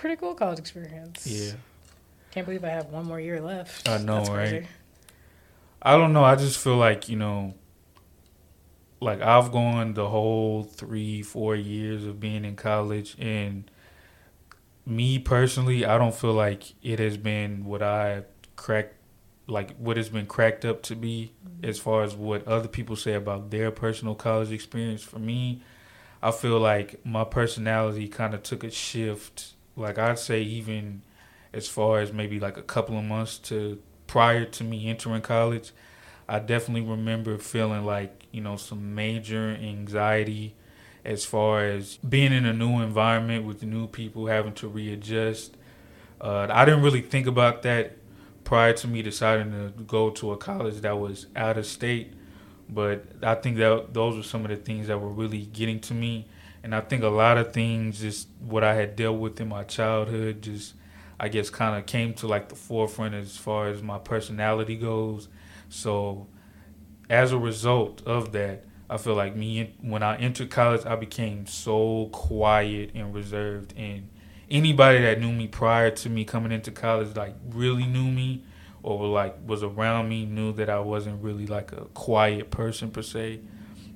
[0.00, 1.26] pretty cool college experience.
[1.26, 1.52] Yeah.
[2.30, 3.88] Can't believe I have one more year left.
[3.88, 4.48] I know, That's right?
[4.48, 4.66] crazy.
[5.82, 6.24] I don't know.
[6.24, 7.54] I just feel like, you know,
[9.00, 13.70] like I've gone the whole three, four years of being in college, and
[14.86, 18.24] me personally, I don't feel like it has been what I
[18.56, 18.94] cracked,
[19.46, 21.68] like what it's been cracked up to be mm-hmm.
[21.68, 25.02] as far as what other people say about their personal college experience.
[25.02, 25.62] For me,
[26.22, 29.54] I feel like my personality kind of took a shift.
[29.80, 31.02] Like I'd say, even
[31.52, 35.72] as far as maybe like a couple of months to prior to me entering college,
[36.28, 40.54] I definitely remember feeling like, you know, some major anxiety
[41.04, 45.56] as far as being in a new environment with new people, having to readjust.
[46.20, 47.96] Uh, I didn't really think about that
[48.44, 52.12] prior to me deciding to go to a college that was out of state.
[52.68, 55.94] But I think that those were some of the things that were really getting to
[55.94, 56.28] me.
[56.62, 59.64] And I think a lot of things, just what I had dealt with in my
[59.64, 60.74] childhood, just
[61.18, 65.28] I guess kind of came to like the forefront as far as my personality goes.
[65.68, 66.26] So
[67.08, 71.46] as a result of that, I feel like me when I entered college, I became
[71.46, 73.74] so quiet and reserved.
[73.76, 74.08] And
[74.50, 78.44] anybody that knew me prior to me coming into college, like really knew me
[78.82, 83.02] or like was around me, knew that I wasn't really like a quiet person per
[83.02, 83.40] se.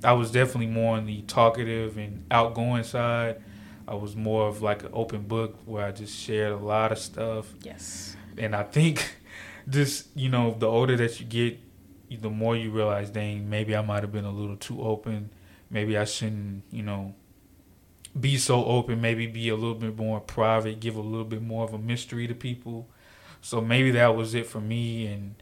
[0.05, 3.43] I was definitely more on the talkative and outgoing side.
[3.87, 6.99] I was more of like an open book where I just shared a lot of
[6.99, 7.53] stuff.
[7.63, 8.17] Yes.
[8.39, 9.17] And I think
[9.69, 11.59] just, you know, the older that you get,
[12.21, 15.31] the more you realize, dang, maybe I might have been a little too open.
[15.71, 17.15] Maybe I shouldn't, you know,
[18.19, 19.01] be so open.
[19.01, 22.27] Maybe be a little bit more private, give a little bit more of a mystery
[22.27, 22.89] to people.
[23.41, 25.07] So maybe that was it for me.
[25.07, 25.35] And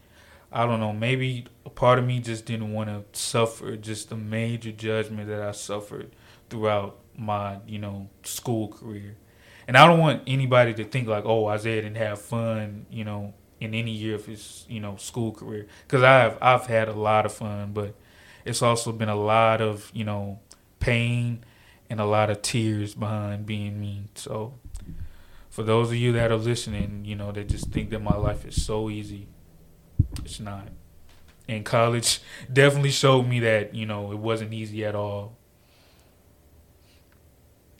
[0.53, 4.15] I don't know, maybe a part of me just didn't want to suffer just the
[4.15, 6.11] major judgment that I suffered
[6.49, 9.17] throughout my, you know, school career.
[9.67, 13.33] And I don't want anybody to think like, oh, Isaiah didn't have fun, you know,
[13.59, 15.67] in any year of his, you know, school career.
[15.87, 17.95] Because I've I've had a lot of fun, but
[18.45, 20.39] it's also been a lot of, you know,
[20.79, 21.43] pain
[21.89, 24.03] and a lot of tears behind being me.
[24.15, 24.53] So
[25.49, 28.45] for those of you that are listening, you know, that just think that my life
[28.45, 29.27] is so easy,
[30.19, 30.67] it's not.
[31.47, 32.21] And college
[32.51, 35.35] definitely showed me that, you know, it wasn't easy at all.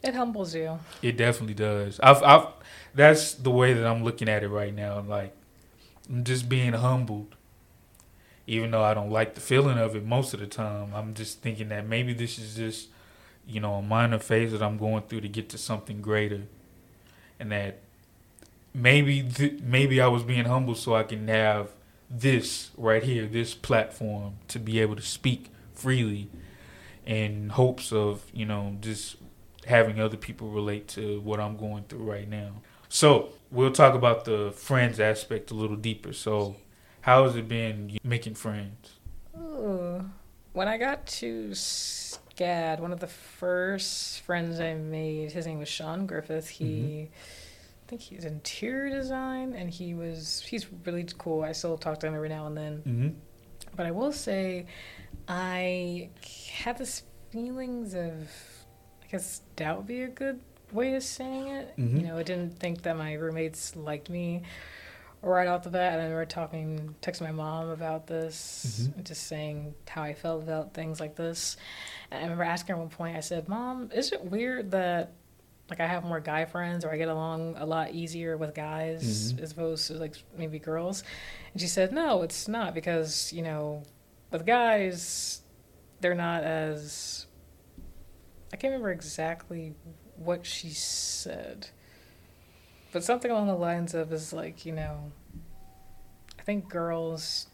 [0.04, 0.80] It humbles you.
[1.02, 2.00] It definitely does.
[2.02, 2.48] I've, I've,
[2.94, 5.00] that's the way that I'm looking at it right now.
[5.00, 5.34] Like,
[6.10, 7.36] I'm just being humbled,
[8.46, 10.92] even though I don't like the feeling of it most of the time.
[10.94, 12.90] I'm just thinking that maybe this is just,
[13.48, 16.42] you know, a minor phase that I'm going through to get to something greater,
[17.40, 17.80] and that
[18.74, 21.70] maybe, th- maybe I was being humble so I can have
[22.16, 26.30] this right here, this platform to be able to speak freely,
[27.06, 29.18] in hopes of, you know, just
[29.66, 32.62] having other people relate to what I'm going through right now.
[32.90, 36.14] So we'll talk about the friends aspect a little deeper.
[36.14, 36.56] So
[37.02, 38.94] how has it been making friends?
[39.38, 40.10] Ooh.
[40.54, 45.68] When I got to SCAD, one of the first friends I made, his name was
[45.68, 46.48] Sean Griffith.
[46.48, 47.14] He, mm-hmm.
[47.86, 51.44] I think he's interior design, and he was he's really cool.
[51.44, 52.78] I still talk to him every now and then.
[52.78, 53.10] Mm-hmm.
[53.76, 54.68] But I will say,
[55.28, 56.10] I
[56.52, 58.30] had this feelings of,
[59.04, 60.40] I guess, doubt would be a good
[60.72, 61.74] way of saying it.
[61.78, 62.02] Mhm.
[62.02, 64.44] You know, I didn't think that my roommates liked me
[65.22, 69.04] right off the bat, And I remember talking, texting my mom about this, mm-hmm.
[69.04, 71.56] just saying how I felt about things like this.
[72.12, 75.14] And I remember asking her at one point, I said, Mom, is it weird that
[75.74, 79.34] like I have more guy friends or I get along a lot easier with guys
[79.34, 79.44] mm-hmm.
[79.44, 81.04] as opposed to like maybe girls?
[81.54, 83.84] And she said, No, it's not because, you know,
[84.32, 85.42] with guys,
[86.02, 87.26] they're not as.
[88.52, 89.74] I can't remember exactly
[90.16, 91.70] what she said
[92.94, 95.12] but something along the lines of is like you know
[96.40, 97.48] i think girls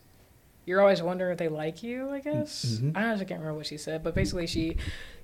[0.65, 2.95] you're always wondering if they like you i guess mm-hmm.
[2.95, 4.75] i honestly can't remember what she said but basically she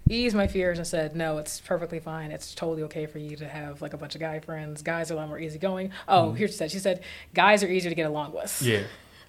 [0.09, 3.47] eased my fears and said no it's perfectly fine it's totally okay for you to
[3.47, 6.37] have like a bunch of guy friends guys are a lot more easygoing oh mm-hmm.
[6.37, 7.01] here she said she said
[7.33, 8.83] guys are easier to get along with yeah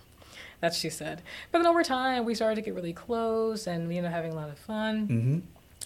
[0.60, 3.94] that's what she said but then over time we started to get really close and
[3.94, 5.38] you know having a lot of fun mm-hmm.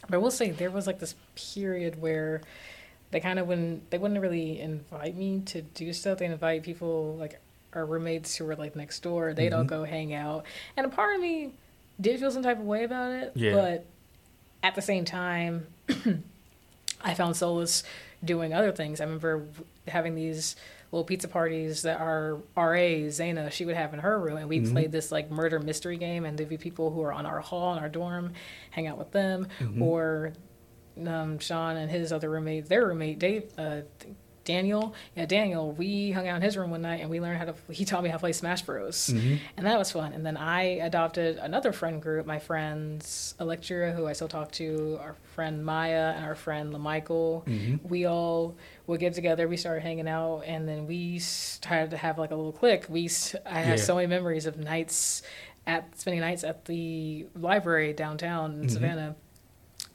[0.09, 2.41] but we'll say there was like this period where
[3.11, 6.19] they kind of wouldn't they wouldn't really invite me to do stuff.
[6.19, 7.41] They invite people like
[7.73, 9.35] our roommates who were like next door.
[9.35, 9.59] They'd mm-hmm.
[9.59, 10.45] all go hang out,
[10.77, 11.53] and a part of me
[12.01, 13.33] did feel some type of way about it.
[13.35, 13.53] Yeah.
[13.53, 13.87] But
[14.63, 15.67] at the same time,
[17.03, 17.83] I found solace
[18.25, 19.01] doing other things.
[19.01, 19.47] I remember
[19.89, 20.57] having these
[20.93, 24.61] little pizza parties that our RA Zaina she would have in her room, and we
[24.61, 24.73] mm-hmm.
[24.73, 27.73] played this like murder mystery game, and there'd be people who are on our hall
[27.75, 28.33] in our dorm,
[28.71, 29.83] hang out with them, mm-hmm.
[29.83, 30.33] or
[31.07, 33.83] um, Sean and his other roommate, their roommate Dave, uh,
[34.51, 37.45] Daniel, yeah, Daniel, we hung out in his room one night and we learned how
[37.45, 37.55] to.
[37.71, 39.37] He taught me how to play Smash Bros, mm-hmm.
[39.57, 40.13] and that was fun.
[40.13, 44.99] And then I adopted another friend group, my friends Electra, who I still talk to,
[45.01, 47.47] our friend Maya, and our friend LaMichael.
[47.47, 47.89] Mm-hmm.
[47.89, 48.57] We all
[48.89, 49.47] would get together.
[49.47, 52.87] We started hanging out, and then we started to have like a little clique.
[52.89, 53.09] We,
[53.47, 53.85] I have yeah.
[53.85, 55.23] so many memories of nights
[55.65, 58.69] at spending nights at the library downtown in mm-hmm.
[58.69, 59.17] Savannah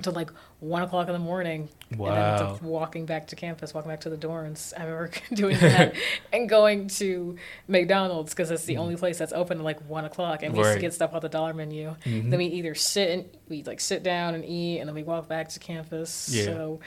[0.02, 0.30] to like
[0.60, 1.70] one o'clock in the morning.
[1.96, 2.14] Wow.
[2.14, 4.74] And then walking back to campus, walking back to the dorms.
[4.78, 5.96] I remember doing that
[6.34, 8.80] and going to McDonald's because it's the mm.
[8.80, 10.44] only place that's open at like one o'clock.
[10.44, 10.68] And we right.
[10.68, 11.96] used to get stuff off the dollar menu.
[12.04, 12.30] Mm-hmm.
[12.30, 15.28] Then we either sit and we like sit down and eat, and then we walk
[15.28, 16.30] back to campus.
[16.32, 16.46] Yeah.
[16.46, 16.80] So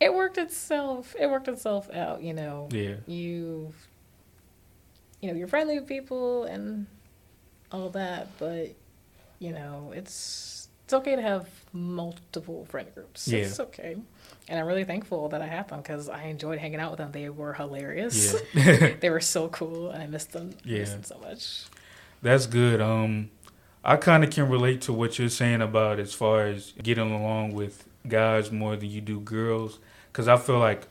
[0.00, 1.14] it worked itself.
[1.18, 2.22] It worked itself out.
[2.22, 2.68] You know.
[2.72, 2.96] Yeah.
[3.06, 3.72] You.
[5.22, 6.86] You know, you're friendly with people and
[7.72, 8.74] all that, but
[9.38, 13.26] you know, it's it's okay to have multiple friend groups.
[13.26, 13.40] Yeah.
[13.40, 13.96] It's okay.
[14.48, 17.10] And I'm really thankful that I have them because I enjoyed hanging out with them.
[17.10, 18.36] They were hilarious.
[18.54, 18.94] Yeah.
[19.00, 20.52] they were so cool, and I missed them.
[20.64, 20.76] Yeah.
[20.76, 21.64] I missed them so much.
[22.22, 22.80] That's good.
[22.80, 23.30] Um,
[23.84, 27.54] I kind of can relate to what you're saying about as far as getting along
[27.54, 29.80] with guys more than you do girls.
[30.12, 30.86] Because I feel like,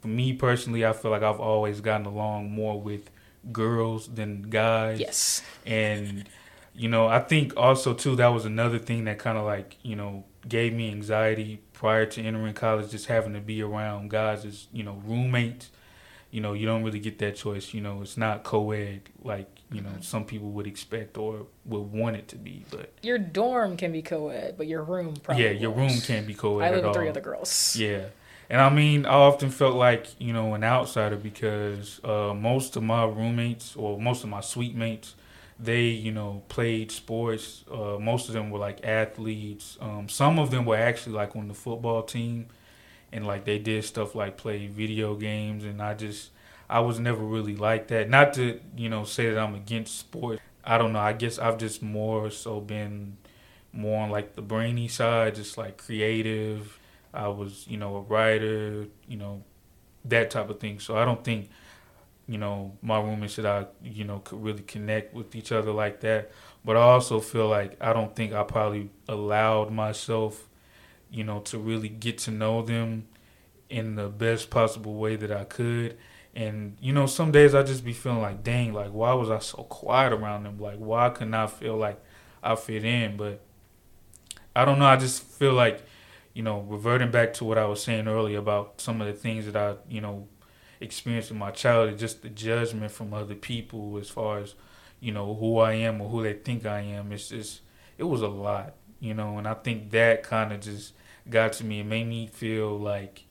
[0.00, 3.10] for me personally, I feel like I've always gotten along more with
[3.50, 5.00] girls than guys.
[5.00, 5.42] Yes.
[5.66, 6.28] And
[6.74, 9.96] you know, I think also too that was another thing that kind of like you
[9.96, 14.66] know gave me anxiety prior to entering college, just having to be around guys as
[14.72, 15.70] you know roommates.
[16.30, 17.72] You know, you don't really get that choice.
[17.72, 22.16] You know, it's not co-ed like you know some people would expect or would want
[22.16, 22.64] it to be.
[22.70, 25.92] But your dorm can be co-ed, but your room probably yeah, your won't.
[25.92, 26.64] room can't be co-ed.
[26.64, 27.76] I live with three other girls.
[27.76, 28.06] Yeah.
[28.50, 32.82] And I mean, I often felt like, you know, an outsider because uh, most of
[32.82, 35.14] my roommates or most of my suite mates,
[35.58, 37.64] they you know played sports.
[37.70, 39.78] Uh, most of them were like athletes.
[39.80, 42.46] Um, some of them were actually like on the football team,
[43.12, 45.64] and like they did stuff like play video games.
[45.64, 46.30] And I just
[46.68, 48.08] I was never really like that.
[48.08, 50.40] Not to you know say that I'm against sports.
[50.64, 51.00] I don't know.
[51.00, 53.16] I guess I've just more so been
[53.72, 56.78] more on like the brainy side, just like creative.
[57.12, 59.42] I was you know a writer, you know
[60.04, 60.80] that type of thing.
[60.80, 61.50] So I don't think
[62.26, 66.00] you know, my roommates should I, you know, could really connect with each other like
[66.00, 66.30] that.
[66.64, 70.48] But I also feel like I don't think I probably allowed myself,
[71.10, 73.06] you know, to really get to know them
[73.68, 75.98] in the best possible way that I could.
[76.34, 79.38] And, you know, some days I just be feeling like, dang, like, why was I
[79.38, 80.58] so quiet around them?
[80.58, 82.02] Like, why couldn't I feel like
[82.42, 83.16] I fit in?
[83.16, 83.40] But
[84.56, 84.86] I don't know.
[84.86, 85.84] I just feel like,
[86.32, 89.46] you know, reverting back to what I was saying earlier about some of the things
[89.46, 90.26] that I, you know,
[90.80, 94.54] experience in my childhood, just the judgment from other people as far as,
[95.00, 97.12] you know, who I am or who they think I am.
[97.12, 97.60] It's just,
[97.98, 100.94] it was a lot, you know, and I think that kind of just
[101.28, 101.80] got to me.
[101.80, 103.24] It made me feel like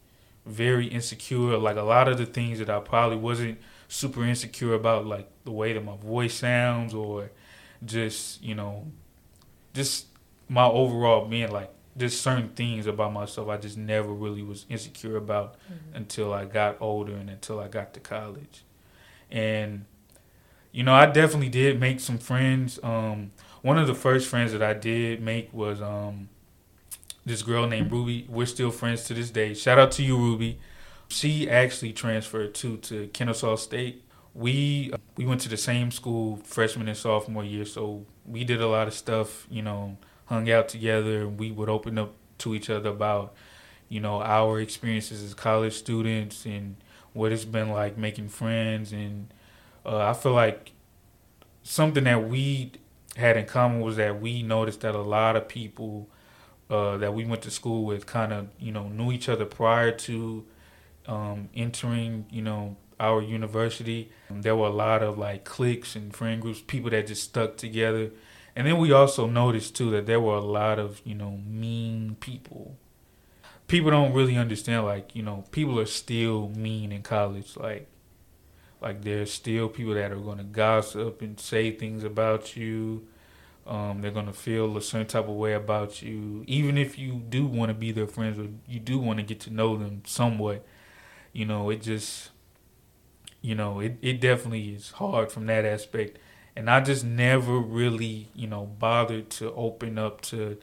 [0.45, 1.57] very insecure.
[1.57, 5.51] Like a lot of the things that I probably wasn't super insecure about, like the
[5.51, 7.31] way that my voice sounds or
[7.85, 8.87] just, you know,
[9.73, 10.07] just
[10.49, 15.17] my overall being like just certain things about myself I just never really was insecure
[15.17, 15.95] about mm-hmm.
[15.95, 18.63] until I got older and until I got to college.
[19.31, 19.85] And
[20.71, 22.79] you know, I definitely did make some friends.
[22.81, 26.29] Um, one of the first friends that I did make was um,
[27.25, 28.25] this girl named Ruby.
[28.27, 29.53] We're still friends to this day.
[29.53, 30.59] Shout out to you, Ruby.
[31.09, 34.03] She actually transferred to to Kennesaw State,
[34.33, 38.67] we we went to the same school freshman and sophomore year, so we did a
[38.67, 39.47] lot of stuff.
[39.49, 43.33] You know, hung out together, and we would open up to each other about
[43.89, 46.75] you know our experiences as college students and
[47.13, 48.91] what it's been like making friends.
[48.91, 49.27] And
[49.85, 50.71] uh, I feel like
[51.63, 52.71] something that we
[53.15, 56.09] had in common was that we noticed that a lot of people
[56.69, 59.91] uh, that we went to school with kind of you know knew each other prior
[59.91, 60.45] to
[61.07, 64.09] um, entering you know our university.
[64.29, 68.11] There were a lot of like cliques and friend groups, people that just stuck together.
[68.55, 72.17] And then we also noticed too that there were a lot of, you know, mean
[72.19, 72.77] people.
[73.67, 77.57] People don't really understand like, you know, people are still mean in college.
[77.57, 77.87] Like
[78.81, 83.07] like there's still people that are gonna gossip and say things about you.
[83.65, 87.45] Um, they're gonna feel a certain type of way about you, even if you do
[87.45, 90.65] want to be their friends or you do want to get to know them somewhat.
[91.31, 92.31] You know, it just
[93.41, 96.17] you know, it, it definitely is hard from that aspect.
[96.55, 100.57] And I just never really, you know, bothered to open up to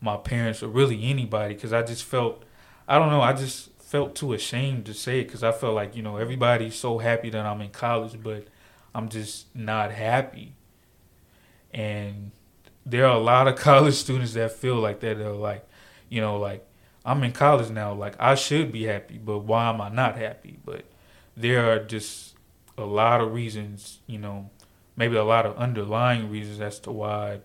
[0.00, 2.42] my parents or really anybody because I just felt,
[2.88, 5.94] I don't know, I just felt too ashamed to say it because I felt like,
[5.94, 8.48] you know, everybody's so happy that I'm in college, but
[8.94, 10.54] I'm just not happy.
[11.72, 12.32] And
[12.84, 15.18] there are a lot of college students that feel like that.
[15.18, 15.64] They're like,
[16.08, 16.66] you know, like,
[17.04, 17.94] I'm in college now.
[17.94, 20.58] Like, I should be happy, but why am I not happy?
[20.64, 20.84] But
[21.36, 22.34] there are just
[22.76, 24.50] a lot of reasons, you know,
[24.96, 27.40] maybe a lot of underlying reasons as to why,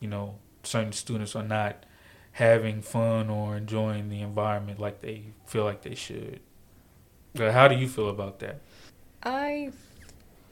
[0.00, 1.84] you know, certain students are not
[2.32, 6.40] having fun or enjoying the environment like they feel like they should.
[7.34, 8.60] But how do you feel about that?
[9.22, 9.72] I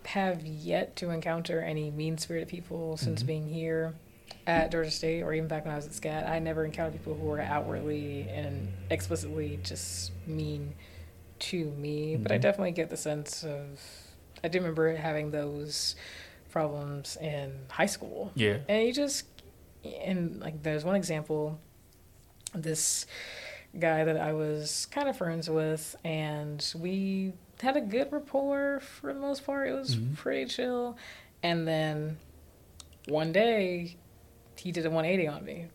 [0.07, 3.26] have yet to encounter any mean spirited people since mm-hmm.
[3.26, 3.94] being here
[4.46, 6.29] at Georgia State or even back when I was at SCAD.
[6.29, 10.74] I never encountered people who were outwardly and explicitly just mean
[11.40, 12.22] to me, mm-hmm.
[12.22, 12.42] but I mm-hmm.
[12.42, 13.81] definitely get the sense of.
[14.42, 15.96] I do remember having those
[16.50, 18.32] problems in high school.
[18.34, 18.58] Yeah.
[18.68, 19.24] And you just,
[20.02, 21.58] and like, there's one example
[22.54, 23.06] this
[23.78, 29.12] guy that I was kind of friends with, and we had a good rapport for
[29.12, 29.68] the most part.
[29.68, 30.14] It was mm-hmm.
[30.14, 30.96] pretty chill.
[31.42, 32.18] And then
[33.08, 33.96] one day,
[34.56, 35.66] he did a 180 on me,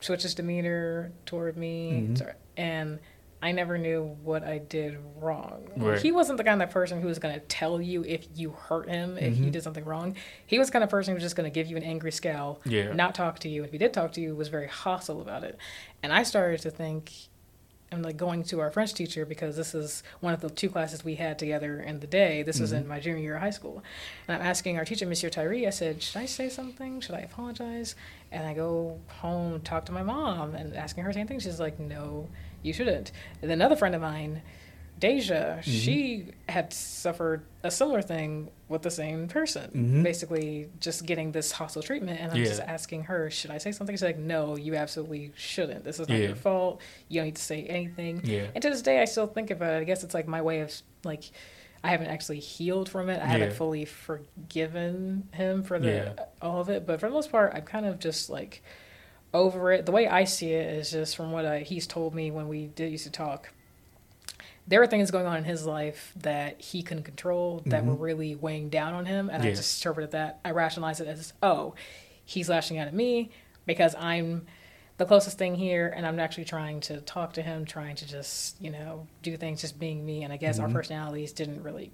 [0.00, 2.28] switched his demeanor toward me, mm-hmm.
[2.56, 2.98] and
[3.44, 5.68] I never knew what I did wrong.
[5.76, 6.00] Right.
[6.00, 8.88] He wasn't the kind of person who was going to tell you if you hurt
[8.88, 9.44] him, if mm-hmm.
[9.44, 10.16] you did something wrong.
[10.46, 12.10] He was the kind of person who was just going to give you an angry
[12.10, 12.94] scowl, yeah.
[12.94, 13.62] not talk to you.
[13.62, 15.58] If he did talk to you, was very hostile about it.
[16.02, 17.12] And I started to think,
[17.92, 21.04] I'm like going to our French teacher because this is one of the two classes
[21.04, 22.42] we had together in the day.
[22.42, 22.62] This mm-hmm.
[22.62, 22.88] was in mm-hmm.
[22.88, 23.82] my junior year of high school.
[24.26, 27.02] And I'm asking our teacher, Monsieur Tyree, I said, Should I say something?
[27.02, 27.94] Should I apologize?
[28.32, 31.40] And I go home, talk to my mom, and asking her the same thing.
[31.40, 32.26] She's like, No
[32.64, 33.12] you shouldn't.
[33.42, 34.42] And another friend of mine,
[34.98, 35.60] Deja, mm-hmm.
[35.60, 40.02] she had suffered a similar thing with the same person, mm-hmm.
[40.02, 42.20] basically just getting this hostile treatment.
[42.20, 42.44] And I'm yeah.
[42.44, 43.94] just asking her, should I say something?
[43.94, 45.84] She's like, no, you absolutely shouldn't.
[45.84, 46.28] This is not yeah.
[46.28, 46.80] your fault.
[47.08, 48.22] You don't need to say anything.
[48.24, 48.46] Yeah.
[48.54, 49.78] And to this day, I still think about it.
[49.78, 50.72] I guess it's like my way of
[51.04, 51.24] like,
[51.82, 53.20] I haven't actually healed from it.
[53.20, 56.86] I haven't fully forgiven him for the all of it.
[56.86, 58.62] But for the most part, I'm kind of just like
[59.34, 59.84] over it.
[59.84, 62.68] The way I see it is just from what I, he's told me when we
[62.68, 63.50] did used to talk.
[64.66, 67.90] There are things going on in his life that he couldn't control that mm-hmm.
[67.90, 69.42] were really weighing down on him, and.
[69.42, 70.40] I just interpreted that.
[70.42, 71.74] I rationalized it as, oh,
[72.24, 73.30] he's lashing out at me
[73.66, 74.46] because I'm
[74.96, 78.60] the closest thing here, and I'm actually trying to talk to him, trying to just
[78.60, 80.22] you know do things, just being me.
[80.22, 80.66] And I guess mm-hmm.
[80.66, 81.90] our personalities didn't really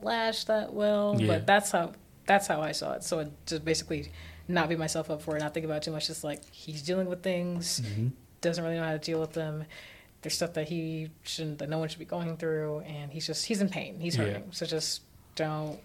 [0.00, 1.26] clash that well, yeah.
[1.26, 1.92] but that's how
[2.26, 3.04] that's how I saw it.
[3.04, 4.12] So it just basically
[4.48, 6.06] not beat myself up for it, not think about it too much.
[6.06, 8.08] Just like he's dealing with things, mm-hmm.
[8.40, 9.64] doesn't really know how to deal with them.
[10.22, 13.46] There's stuff that he shouldn't, that no one should be going through, and he's just
[13.46, 14.00] he's in pain.
[14.00, 14.34] He's hurting.
[14.34, 14.52] Yeah.
[14.52, 15.02] So just
[15.34, 15.78] don't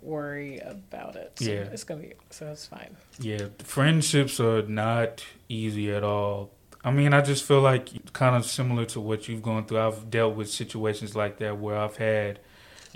[0.00, 1.32] worry about it.
[1.36, 2.96] So yeah, it's gonna be so it's fine.
[3.18, 6.50] Yeah, friendships are not easy at all.
[6.84, 9.78] I mean, I just feel like kind of similar to what you've gone through.
[9.78, 12.40] I've dealt with situations like that where I've had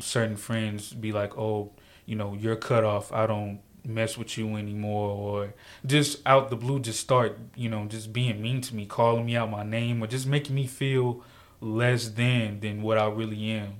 [0.00, 1.70] certain friends be like, "Oh,
[2.04, 3.12] you know, you're cut off.
[3.12, 7.84] I don't mess with you anymore or just out the blue just start you know
[7.86, 11.22] just being mean to me calling me out my name or just making me feel
[11.60, 13.74] less than than what i really am.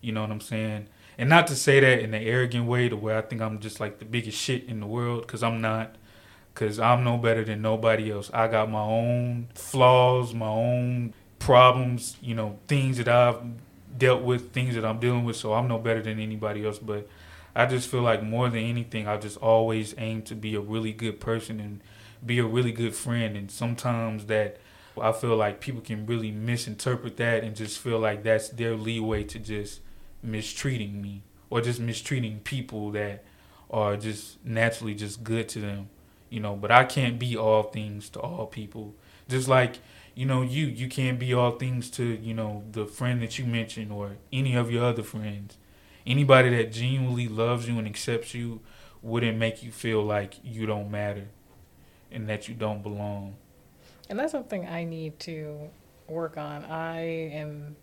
[0.00, 0.86] You know what i'm saying?
[1.18, 3.80] And not to say that in an arrogant way to where i think i'm just
[3.80, 5.96] like the biggest shit in the world because i'm not.
[6.54, 8.30] Because i'm no better than nobody else.
[8.34, 13.40] I got my own flaws my own problems you know things that i've
[13.98, 17.08] dealt with things that i'm dealing with so i'm no better than anybody else but
[17.54, 20.92] I just feel like more than anything, I just always aim to be a really
[20.92, 21.80] good person and
[22.24, 23.36] be a really good friend.
[23.36, 24.58] And sometimes that
[25.00, 29.24] I feel like people can really misinterpret that and just feel like that's their leeway
[29.24, 29.80] to just
[30.22, 33.24] mistreating me or just mistreating people that
[33.70, 35.88] are just naturally just good to them.
[36.28, 38.94] You know, but I can't be all things to all people.
[39.28, 39.78] Just like
[40.14, 43.46] you know, you you can't be all things to you know the friend that you
[43.46, 45.56] mentioned or any of your other friends.
[46.06, 48.60] Anybody that genuinely loves you and accepts you
[49.02, 51.28] wouldn't make you feel like you don't matter
[52.10, 53.36] and that you don't belong.
[54.08, 55.70] And that's something I need to
[56.08, 56.64] work on.
[56.64, 57.76] I am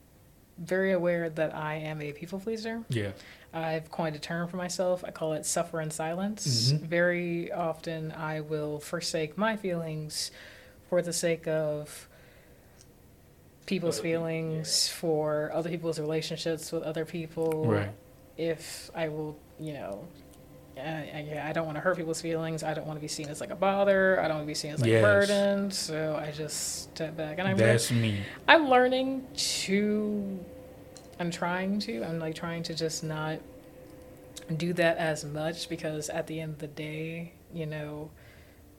[0.58, 2.84] very aware that I am a people pleaser.
[2.90, 3.12] Yeah.
[3.54, 5.04] I've coined a term for myself.
[5.08, 6.72] I call it suffer in silence.
[6.74, 6.80] Mhm.
[6.82, 10.32] Very often, I will forsake my feelings
[10.90, 12.10] for the sake of
[13.66, 17.66] people's feelings, for other people's relationships with other people.
[17.66, 17.90] Right.
[18.38, 20.08] If I will, you know,
[20.78, 22.62] uh, I, I don't want to hurt people's feelings.
[22.64, 24.20] I don't want to be seen as like a bother.
[24.22, 25.00] I don't want to be seen as like Yes.
[25.00, 25.72] a burden.
[25.72, 28.20] So I just step back, and I'm That's me.
[28.48, 30.40] I'm learning to.
[31.20, 32.04] I'm trying to.
[32.04, 33.40] I'm like trying to just not
[34.56, 38.12] do that as much because at the end of the day, you know,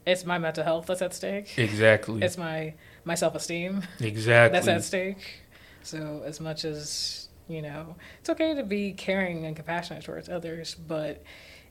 [0.07, 1.59] it's my mental health that's at stake.
[1.59, 2.23] Exactly.
[2.23, 4.57] It's my my self esteem exactly.
[4.57, 5.41] that's at stake.
[5.83, 10.75] So as much as you know, it's okay to be caring and compassionate towards others,
[10.75, 11.23] but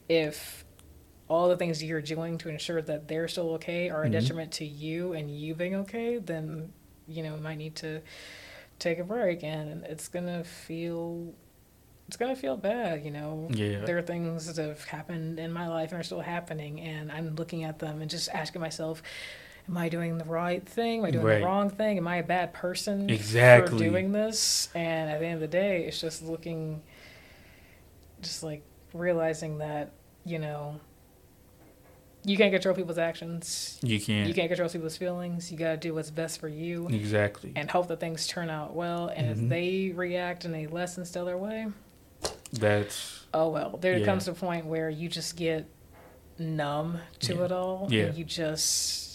[0.10, 0.66] if
[1.30, 4.12] all the things you're doing to ensure that they're still okay are a Mhm.
[4.14, 6.74] detriment to you and you being okay, then
[7.10, 8.02] you know, might need to
[8.80, 11.34] take a break and it's gonna feel
[12.08, 13.50] it's gonna feel bad, you know.
[13.54, 13.84] Yeah.
[13.86, 17.36] There are things that have happened in my life and are still happening and I'm
[17.36, 19.02] looking at them and just asking myself,
[19.70, 21.00] Am I doing the right thing?
[21.00, 21.40] Am I doing Right.
[21.40, 21.98] the wrong thing?
[21.98, 23.78] Am I a bad person Exactly.
[23.78, 24.70] for doing this?
[24.74, 26.82] And at the end of the day, it's just looking,
[28.22, 28.62] just like
[28.94, 29.92] realizing that,
[30.26, 30.80] you know,
[32.24, 33.80] you can't control people's actions.
[33.84, 34.28] You can't.
[34.28, 35.52] You can't control people's feelings.
[35.52, 37.52] You got to do what's best for you Exactly.
[37.56, 39.08] and hope that things turn out well.
[39.10, 39.44] And Mhm.
[39.44, 41.68] if they react in a less than stellar way,
[42.54, 43.78] That's oh well.
[43.82, 44.06] There Yeah.
[44.06, 45.66] comes a point where you just get
[46.40, 47.44] numb to Yeah.
[47.46, 47.88] it all.
[47.92, 48.04] Yeah.
[48.06, 49.07] And you just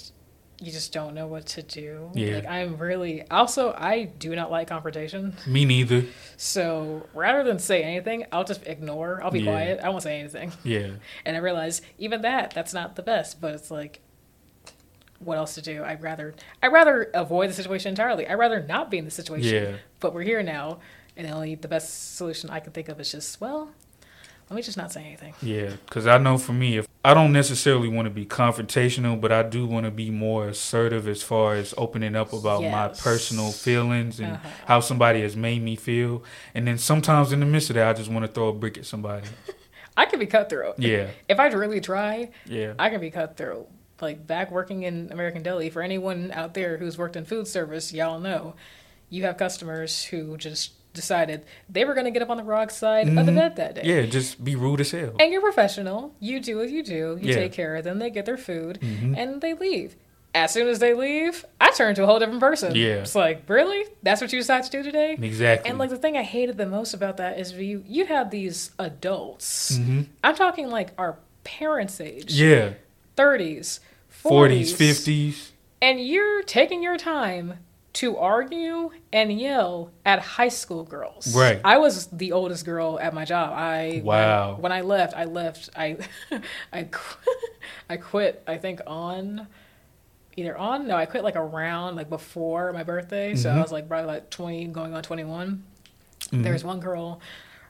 [0.62, 2.10] you just don't know what to do.
[2.14, 2.36] Yeah.
[2.36, 5.34] Like I'm really also I do not like confrontation.
[5.46, 6.04] me neither.
[6.36, 9.20] So rather than say anything, I'll just ignore.
[9.24, 9.50] I'll be Yeah.
[9.50, 9.80] quiet.
[9.82, 10.52] I won't say anything.
[10.62, 10.92] Yeah.
[11.26, 13.40] And I realize even that, that's not the best.
[13.40, 14.00] But it's like,
[15.18, 15.82] what else to do?
[15.84, 18.26] I'd rather I'd rather avoid the situation entirely.
[18.28, 19.54] I'd rather not be in the situation.
[19.54, 19.76] Yeah.
[20.00, 20.78] But we're here now,
[21.16, 23.70] and the only the best solution I can think of is just well,
[24.50, 25.34] let me just not say anything.
[25.42, 29.32] Yeah, because I know for me, if I don't necessarily want to be confrontational, but
[29.32, 33.50] I do want to be more assertive as far as opening up about my personal
[33.50, 34.48] feelings and Uh-huh.
[34.66, 36.22] how somebody has made me feel.
[36.55, 38.78] And then sometimes in the midst of that, I just want to throw a brick
[38.78, 39.26] at somebody.
[39.96, 40.78] I can be cutthroat.
[40.78, 43.68] Yeah, If I really try, yeah, I can be cutthroat.
[44.00, 47.92] Like back working in American Deli, for anyone out there who's worked in food service,
[47.92, 48.55] y'all know
[49.11, 52.68] you have customers who just decided they were going to get up on the wrong
[52.68, 53.34] side of the Mhm.
[53.36, 53.82] bed that day.
[53.84, 54.03] yeah.
[54.07, 55.14] Just be rude as hell.
[55.18, 56.14] And you're professional.
[56.20, 57.18] You do what you do.
[57.20, 57.34] You Yeah.
[57.36, 57.99] take care of them.
[57.99, 59.16] They get their food, Mhm.
[59.16, 59.97] and they leave.
[60.34, 62.74] As soon as they leave, I turn to a whole different person.
[62.74, 63.01] Yeah.
[63.03, 63.84] It's like, really?
[64.03, 65.18] That's what you decided to do today?
[65.20, 65.68] Exactly.
[65.68, 68.70] And like the thing I hated the most about that is you you have these
[68.78, 69.76] adults.
[69.78, 70.07] Mhm.
[70.24, 72.70] I'm talking like our parents' age, yeah,
[73.16, 75.51] 30s, 40s, 50s.
[75.82, 77.59] and you're taking your time
[77.95, 81.34] to argue and yell at high school girls.
[81.36, 81.61] Right.
[81.64, 83.53] I was the oldest girl at my job.
[83.55, 84.57] I Wow.
[84.59, 85.68] When, I left, I left.
[85.76, 85.99] I
[86.72, 87.30] I qu-
[87.90, 88.43] I quit.
[88.47, 89.47] I think on
[90.36, 93.34] either on no, I quit like around like before my birthday.
[93.36, 93.62] So I Mhm.
[93.62, 95.62] was like probably like 20, going on 21.
[96.30, 96.43] Mhm.
[96.43, 97.20] There was one girl.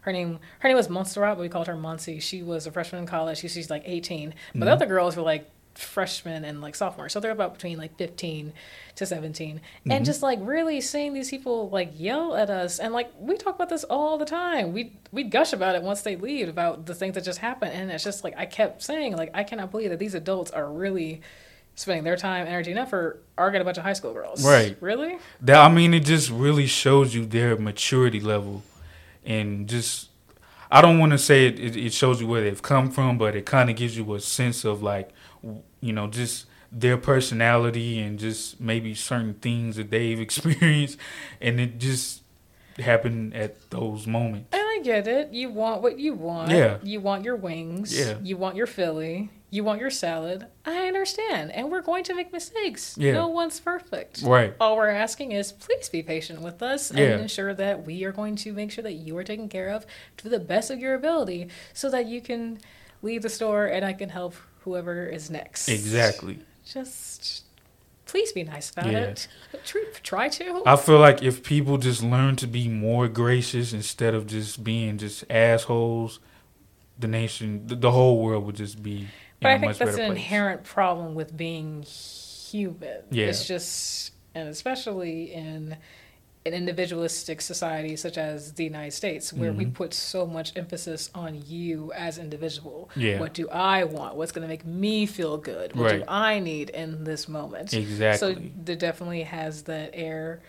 [0.03, 2.21] Her name, her name was Montserrat, but we called her Muncie.
[2.21, 3.39] She was a freshman in college.
[3.39, 4.35] She, she's like 18.
[4.55, 4.73] But the Mhm.
[4.73, 7.13] other girls were like freshmen and like sophomores.
[7.13, 8.53] So they're about between like 15
[8.97, 9.61] to 17.
[9.87, 9.93] Mhm.
[9.93, 12.79] And just like really seeing these people like yell at us.
[12.79, 14.73] And like we talk about this all the time.
[14.73, 17.73] We we gush about it once they leave about the things that just happened.
[17.73, 20.71] And it's just like I kept saying, like, I cannot believe that these adults are
[20.71, 21.21] really
[21.75, 24.45] spending their time, energy, and effort arguing a bunch of high school girls.
[24.45, 24.77] Right.
[24.81, 25.17] Really?
[25.41, 28.63] That I mean, it just really shows you their maturity level,
[29.25, 30.11] and just
[30.71, 31.77] I don't want to say it, it.
[31.77, 34.65] It shows you where they've come from, but it kind of gives you a sense
[34.65, 35.11] of like,
[35.81, 40.99] you know, just their personality and just maybe certain things that they've experienced,
[41.41, 42.23] and it just
[42.79, 44.49] happened at those moments.
[44.53, 45.33] And I get it.
[45.33, 46.51] You want what you want.
[46.51, 46.79] Yeah.
[46.83, 47.97] You want your wings.
[47.99, 48.15] Yeah.
[48.23, 49.29] You want your Philly.
[49.51, 50.47] You want your salad.
[50.65, 51.53] I understand.
[51.53, 52.97] And we're going to make mistakes.
[52.97, 53.13] Yeah.
[53.13, 54.23] No one's perfect.
[54.23, 54.55] Right.
[54.59, 57.19] All we're asking is please be patient with us and Yeah.
[57.19, 59.85] ensure that we are going to make sure that you are taken care of
[60.17, 62.59] to the best of your ability so that you can
[63.03, 64.35] leave the store and I can help
[64.65, 65.69] whoever is next.
[65.69, 66.39] Exactly.
[66.65, 67.45] Just
[68.07, 68.99] please be nice about Yeah.
[69.01, 69.29] it.
[69.65, 70.63] Try, try to.
[70.67, 74.99] I feel like if people just learn to be more gracious instead of just being
[74.99, 76.21] just assholes,
[76.99, 79.09] the nation, the, the whole world would just be.
[79.41, 80.11] But I think much that's an place.
[80.11, 82.99] inherent problem with being human.
[83.11, 83.27] Yeah.
[83.27, 85.77] It's just, and especially in
[86.45, 89.75] an individualistic society such as the United States, where we Mhm.
[89.75, 92.91] put so much emphasis on you as individual.
[92.97, 93.21] Yeah.
[93.21, 94.17] What do I want?
[94.17, 95.77] What's going to make me feel good?
[95.77, 97.73] What do I need in this moment?
[97.73, 98.19] Exactly.
[98.35, 100.41] So there definitely has that air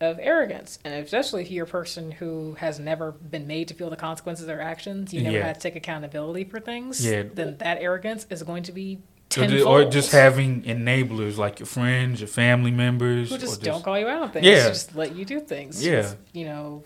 [0.00, 3.90] of arrogance, and especially if you're a person who has never been made to feel
[3.90, 5.46] the consequences of their actions, you never Yeah.
[5.46, 7.04] had to take accountability for things.
[7.04, 7.24] Yeah.
[7.34, 8.98] Then that arrogance is going to be
[9.28, 9.62] tenfold.
[9.62, 13.98] or just having enablers like your friends, your family members, who or just, don't call
[13.98, 14.46] you out on things.
[14.46, 14.68] Yeah.
[14.68, 15.84] just let you do things.
[15.84, 16.02] Yeah.
[16.02, 16.82] Just, you know,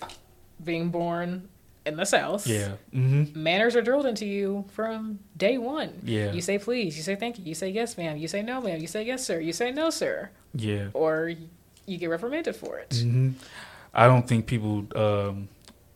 [0.63, 1.49] being born
[1.85, 2.47] in the South.
[2.47, 2.73] Yeah.
[2.93, 6.01] hmm Manners are drilled into you from day one.
[6.05, 6.33] Yeah.
[6.33, 8.81] You say please, you say thank you, you say yes, ma'am, you say no, ma'am,
[8.81, 10.89] you say yes, sir, you say no, sir, Yeah.
[10.95, 11.33] or
[11.87, 12.95] you get reprimanded for it.
[13.03, 13.31] hmm
[13.95, 15.49] I don't think people um,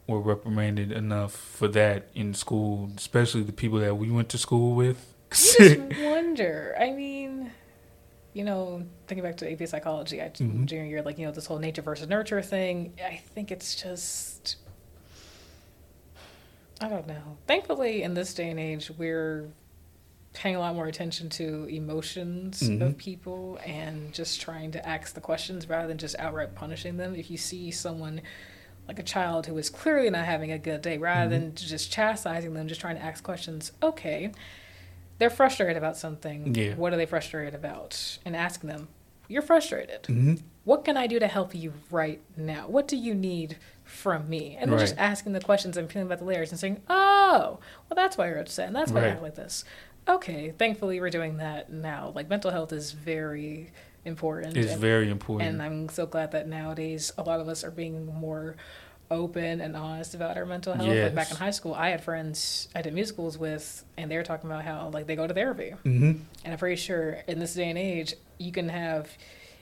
[0.07, 4.75] were reprimanded enough for that in school, especially the people that we went to school
[4.75, 5.15] with.
[5.39, 6.75] You just wonder.
[6.79, 7.51] I mean,
[8.33, 10.67] you know, thinking back to AP psychology, I Mhm.
[10.67, 12.93] junior year, like you know, this whole nature versus nurture thing.
[13.05, 14.57] I think it's just,
[16.81, 17.39] I don't know.
[17.47, 19.49] Thankfully, in this day and age, we're
[20.35, 22.83] paying a lot more attention to emotions Mhm.
[22.83, 27.15] of people and just trying to ask the questions rather than just outright punishing them.
[27.15, 28.21] If you see someone
[28.87, 32.53] like a child who is clearly not having a good day, rather than just chastising
[32.53, 34.31] them, just trying to ask questions, okay,
[35.19, 36.55] they're frustrated about something.
[36.55, 36.75] Yeah.
[36.75, 38.19] What are they frustrated about?
[38.25, 38.89] And asking them,
[39.29, 40.07] you're frustrated.
[40.07, 42.69] hmm What can I do to help you right now?
[42.69, 44.57] What do you need from me?
[44.59, 47.59] And then just asking the questions and feeling about the layers and saying, oh,
[47.89, 49.07] well, that's why you're upset and that's why Right.
[49.09, 49.65] you act like this.
[50.09, 52.13] Okay, thankfully we're doing that now.
[52.15, 53.73] Like mental health is very
[54.05, 54.57] important.
[54.57, 55.51] It's and, very important.
[55.51, 58.55] and I'm so glad that nowadays a lot of us are being more
[59.11, 60.89] open and honest about our mental health.
[60.89, 64.23] Like back in high school, I had friends I did musicals with, and they were
[64.23, 65.71] talking about how like they go to therapy.
[65.85, 66.13] hmm
[66.45, 69.09] And I'm pretty sure in this day and age, you can have,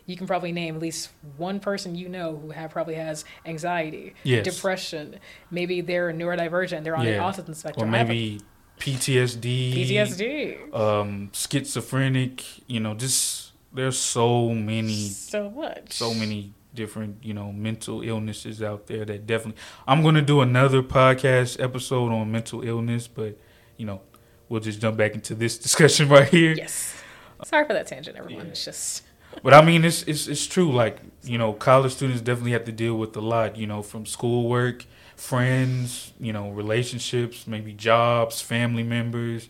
[0.07, 4.15] you can probably name at least one person you know who have probably has anxiety,
[4.23, 4.45] Yes.
[4.45, 5.19] depression.
[5.51, 6.85] Maybe they're neurodivergent.
[6.85, 7.89] They're on the autism spectrum.
[7.89, 8.41] A maybe
[8.79, 9.75] PTSD.
[9.75, 10.75] PTSD.
[10.75, 12.43] Um, schizophrenic.
[12.69, 15.93] You know, just there's so many So much.
[15.93, 20.41] so many different you know mental illnesses out there that definitely i'm going to do
[20.41, 23.39] another podcast episode on mental illness but
[23.77, 24.01] you know
[24.49, 27.01] we'll just jump back into this discussion right here Yes.
[27.45, 28.47] Sorry for that tangent, everyone.
[28.47, 28.53] Yeah.
[28.53, 29.03] It's just
[29.43, 32.73] but i mean it's, it's it's true like you know college students definitely have to
[32.73, 34.85] deal with a lot you know from schoolwork
[35.17, 39.49] friends you know relationships maybe jobs family members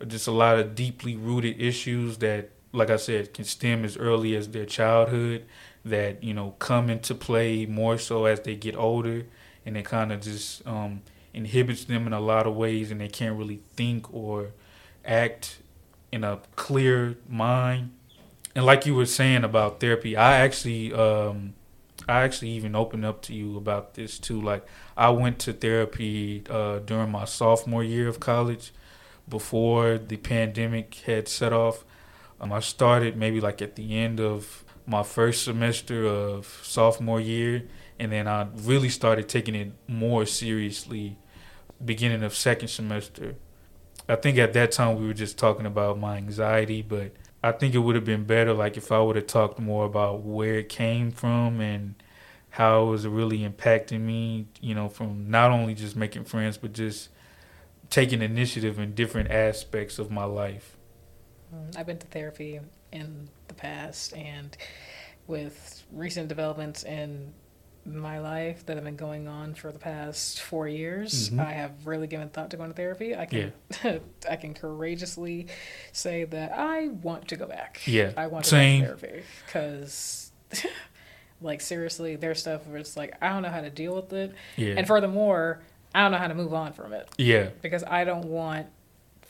[0.00, 3.96] or just a lot of deeply rooted issues that like i said can stem as
[3.96, 5.44] early as their childhood
[5.84, 9.26] that you know come into play more so as they get older
[9.66, 13.08] and it kind of just um, inhibits them in a lot of ways and they
[13.08, 14.50] can't really think or
[15.04, 15.58] act
[16.12, 17.92] in a clear mind.
[18.54, 21.54] And like you were saying about therapy i actually um
[22.08, 24.40] i actually even opened up to you about this too.
[24.40, 24.64] Like
[24.96, 28.72] i went to therapy uh during my sophomore year of college
[29.28, 31.84] before the pandemic had set off.
[32.40, 37.62] Um, i started maybe like at the end of my first semester of sophomore year
[37.98, 41.16] and then i really started taking it more seriously
[41.84, 43.34] beginning of second semester
[44.08, 47.12] i think at that time we were just talking about my anxiety but
[47.44, 50.22] I think it would have been better like if I would have talked more about
[50.22, 51.94] where it came from and
[52.48, 56.72] how it was really impacting me, you know, from not only just making friends but
[56.72, 57.10] just
[57.90, 60.78] taking initiative in different aspects of my life.
[61.54, 62.60] Mm, I've been to therapy
[62.94, 64.56] in the past, and
[65.26, 67.32] with recent developments in
[67.86, 71.38] my life that have been going on for the past four years, Mhm.
[71.46, 73.14] I have really given thought to going to therapy.
[73.14, 73.52] I can,
[74.30, 75.48] I can courageously
[75.92, 77.82] say that I want to go back.
[77.86, 78.84] Yeah, I want to same.
[78.84, 80.32] go to therapy because,
[81.42, 84.32] like, seriously, there's stuff where it's like I don't know how to deal with it,
[84.56, 84.74] Yeah.
[84.78, 85.60] and furthermore,
[85.94, 87.50] I don't know how to move on from it yeah.
[87.62, 88.66] because I don't want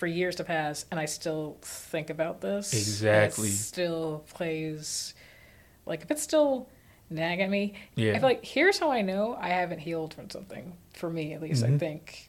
[0.04, 2.74] for years to pass and I still think about this.
[2.74, 3.48] Exactly.
[3.48, 5.14] still plays
[5.86, 6.68] like if it's still
[7.08, 7.72] nag at me.
[7.94, 8.10] Yeah.
[8.12, 10.76] I feel like here's how I know I haven't healed from something.
[10.92, 11.78] For me, at least, I Mhm.
[11.78, 12.28] think.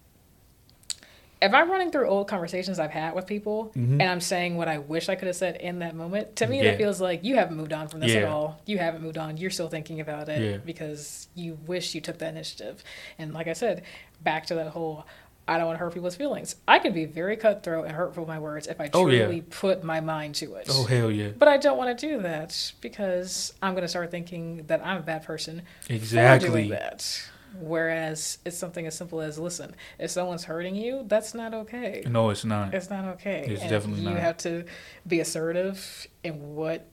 [1.41, 3.99] If I'm running through old conversations I've had with people Mhm.
[3.99, 6.57] and I'm saying what I wish I could have said in that moment, to me
[6.59, 6.71] Yeah.
[6.71, 8.61] that feels like you haven't moved on from this at all.
[8.65, 9.35] You haven't moved on.
[9.35, 10.57] You're still thinking about it Yeah.
[10.57, 12.83] because you wish you took that initiative.
[13.19, 13.83] And like I said,
[14.23, 15.05] back to that whole
[15.47, 16.55] I don't want to hurt people's feelings.
[16.67, 19.25] I can be very cutthroat and hurtful with my words if I Oh, yeah.
[19.25, 20.67] truly put my mind to it.
[20.69, 21.29] Oh hell yeah.
[21.37, 24.97] But I don't want to do that because I'm going to start thinking that I'm
[24.97, 26.69] a bad person for doing Exactly.
[26.69, 27.29] that.
[27.59, 32.03] Whereas it's something as simple as listen, if someone's hurting you, that's not okay.
[32.05, 32.73] No, it's not.
[32.73, 33.45] It's not okay.
[33.47, 34.19] It's And definitely you not.
[34.19, 34.65] have to
[35.07, 36.87] be assertive in what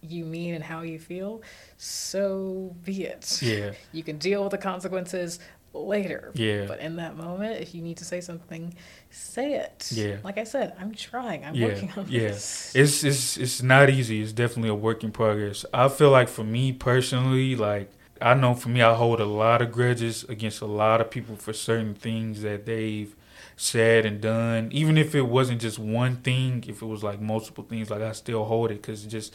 [0.00, 1.42] you mean and how you feel.
[1.76, 3.40] So be it.
[3.42, 3.72] Yeah.
[3.92, 5.38] You can deal with the consequences
[5.72, 6.32] later.
[6.34, 6.66] Yeah.
[6.66, 8.74] But in that moment, if you need to say something,
[9.10, 9.88] say it.
[9.92, 10.16] Yeah.
[10.22, 11.44] Like I said, I'm trying.
[11.44, 12.28] I'm Yeah, working on yeah.
[12.28, 12.72] this.
[12.74, 14.22] It's it's it's not easy.
[14.22, 15.64] It's definitely a work in progress.
[15.72, 19.62] I feel like for me personally, like I know for me, I hold a lot
[19.62, 23.14] of grudges against a lot of people for certain things that they've
[23.56, 24.68] said and done.
[24.72, 28.12] Even if it wasn't just one thing, if it was like multiple things, like I
[28.12, 29.34] still hold it because just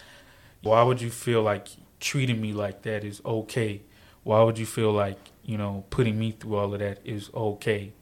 [0.61, 1.67] why would you feel like
[1.99, 3.81] treating me like that is okay?
[4.23, 5.17] Why would you feel like
[5.48, 7.93] you know putting me through all of that is okay?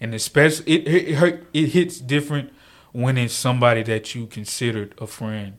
[0.00, 2.52] And especially it it hurt, it hits different
[2.90, 5.58] when it's somebody that you considered a friend.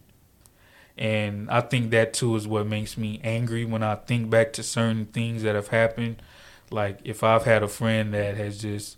[0.97, 4.63] And I think that too is what makes me angry when I think back to
[4.63, 6.21] certain things that have happened.
[6.71, 8.97] Like if I've had a friend that has just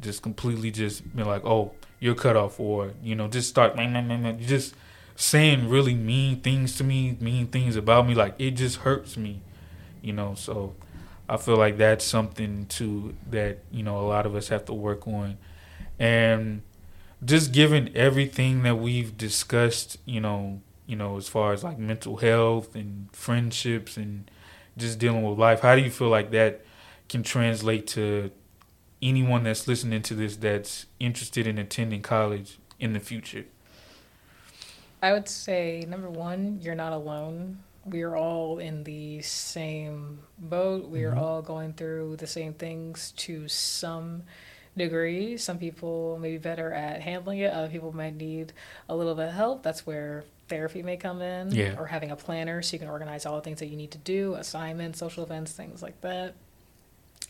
[0.00, 3.92] just completely just been like, "Oh, you're cut off," or you know, just start man,
[3.92, 4.74] man, man, man, just
[5.16, 8.14] saying really mean things to me, mean things about me.
[8.14, 9.40] Like it just hurts me,
[10.00, 10.34] you know.
[10.34, 10.74] So
[11.32, 14.74] I feel like that's something too that you know a lot of us have to
[14.74, 15.38] work on,
[15.98, 16.60] and
[17.24, 22.18] just given everything that we've discussed, you know, you know, as far as like mental
[22.18, 24.30] health and friendships and
[24.76, 26.66] just dealing with life, how do you feel like that
[27.08, 28.30] can translate to
[29.00, 33.46] anyone that's listening to this that's interested in attending college in the future?
[35.00, 37.60] I would say number one, you're not alone.
[37.84, 40.88] We are all in the same boat.
[40.88, 41.18] We are Mhm.
[41.18, 44.22] all going through the same things to some
[44.76, 45.36] degree.
[45.36, 47.52] Some people may be better at handling it.
[47.52, 48.52] Other people might need
[48.88, 49.62] a little bit of help.
[49.62, 51.50] That's where therapy may come in.
[51.50, 51.78] Yeah.
[51.78, 53.98] Or having a planner so you can organize all the things that you need to
[53.98, 56.34] do, assignments, social events, things like that.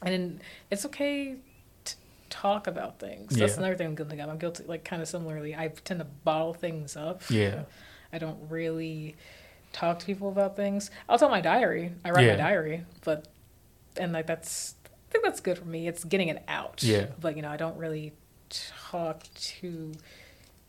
[0.02, 0.40] And
[0.70, 1.36] it's okay
[1.84, 1.94] to
[2.30, 3.34] talk about things.
[3.36, 3.58] That's Yeah.
[3.60, 4.28] another thing I'm guilty of.
[4.28, 5.54] I'm guilty, like kind of similarly.
[5.54, 7.22] I tend to bottle things up.
[7.30, 7.64] Yeah.
[8.12, 9.16] I don't really
[9.72, 10.90] talk to people about things.
[11.08, 11.92] I'll tell my diary.
[12.04, 12.32] I write Yeah.
[12.32, 13.28] my diary, but
[13.96, 15.88] and like that's I think that's good for me.
[15.88, 16.82] It's getting it out.
[16.82, 17.06] Yeah.
[17.20, 18.12] But you know, I don't really
[18.90, 19.92] talk to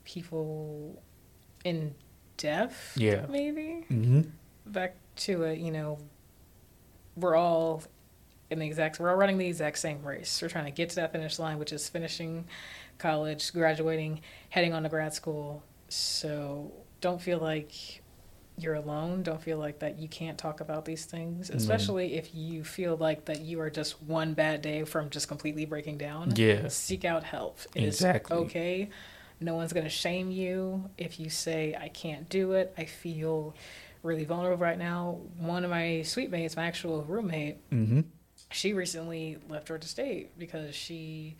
[0.04, 1.02] people
[1.64, 1.94] in
[2.36, 2.96] depth.
[2.96, 3.26] Yeah.
[3.28, 4.22] Maybe Mm-hmm.
[4.66, 5.58] back to it.
[5.58, 5.98] You know,
[7.16, 7.82] we're all
[8.50, 9.00] in the exact.
[9.00, 10.40] We're all running the exact same race.
[10.42, 12.46] We're trying to get to that finish line, which is finishing
[12.98, 15.62] college, graduating, heading on to grad school.
[15.88, 18.02] So don't feel like
[18.56, 19.22] you're alone.
[19.22, 21.54] Don't feel like that you can't talk about these things, Mm.
[21.56, 25.64] especially if you feel like that you are just one bad day from just completely
[25.64, 26.32] breaking down.
[26.36, 26.68] Yeah.
[26.68, 27.58] Seek out help.
[27.74, 28.36] It is Exactly.
[28.38, 28.90] okay.
[29.40, 32.72] No one's going to shame you if you say, I can't do it.
[32.78, 33.54] I feel
[34.04, 35.18] really vulnerable right now.
[35.38, 38.02] One of my suite mates, my actual roommate, Mm-hmm.
[38.52, 41.36] she recently left Georgia State because she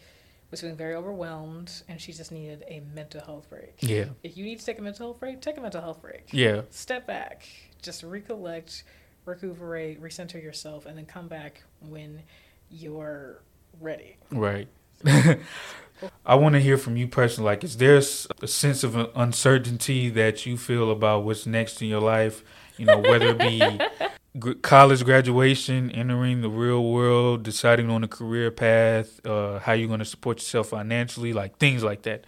[0.51, 3.77] was feeling very overwhelmed and she just needed a mental health break.
[3.81, 4.07] Yeah.
[4.23, 6.29] If you need to take a mental health break, take a mental health break.
[6.33, 6.63] Yeah.
[6.71, 7.47] Step back,
[7.83, 8.85] just recollect,
[9.25, 12.23] recuperate, recenter yourself, and then come back when
[12.71, 13.43] you're
[13.81, 14.17] ready.
[14.31, 14.69] Right.
[16.27, 17.51] I want to hear from you personally.
[17.51, 22.01] Like, is there a sense of uncertainty that you feel about what's next in your
[22.01, 22.43] life?
[22.77, 23.61] You know, whether it be
[24.63, 30.01] college graduation, entering the real world, deciding on a career path, uh, how you're going
[30.01, 32.25] to support yourself financially, like things like that.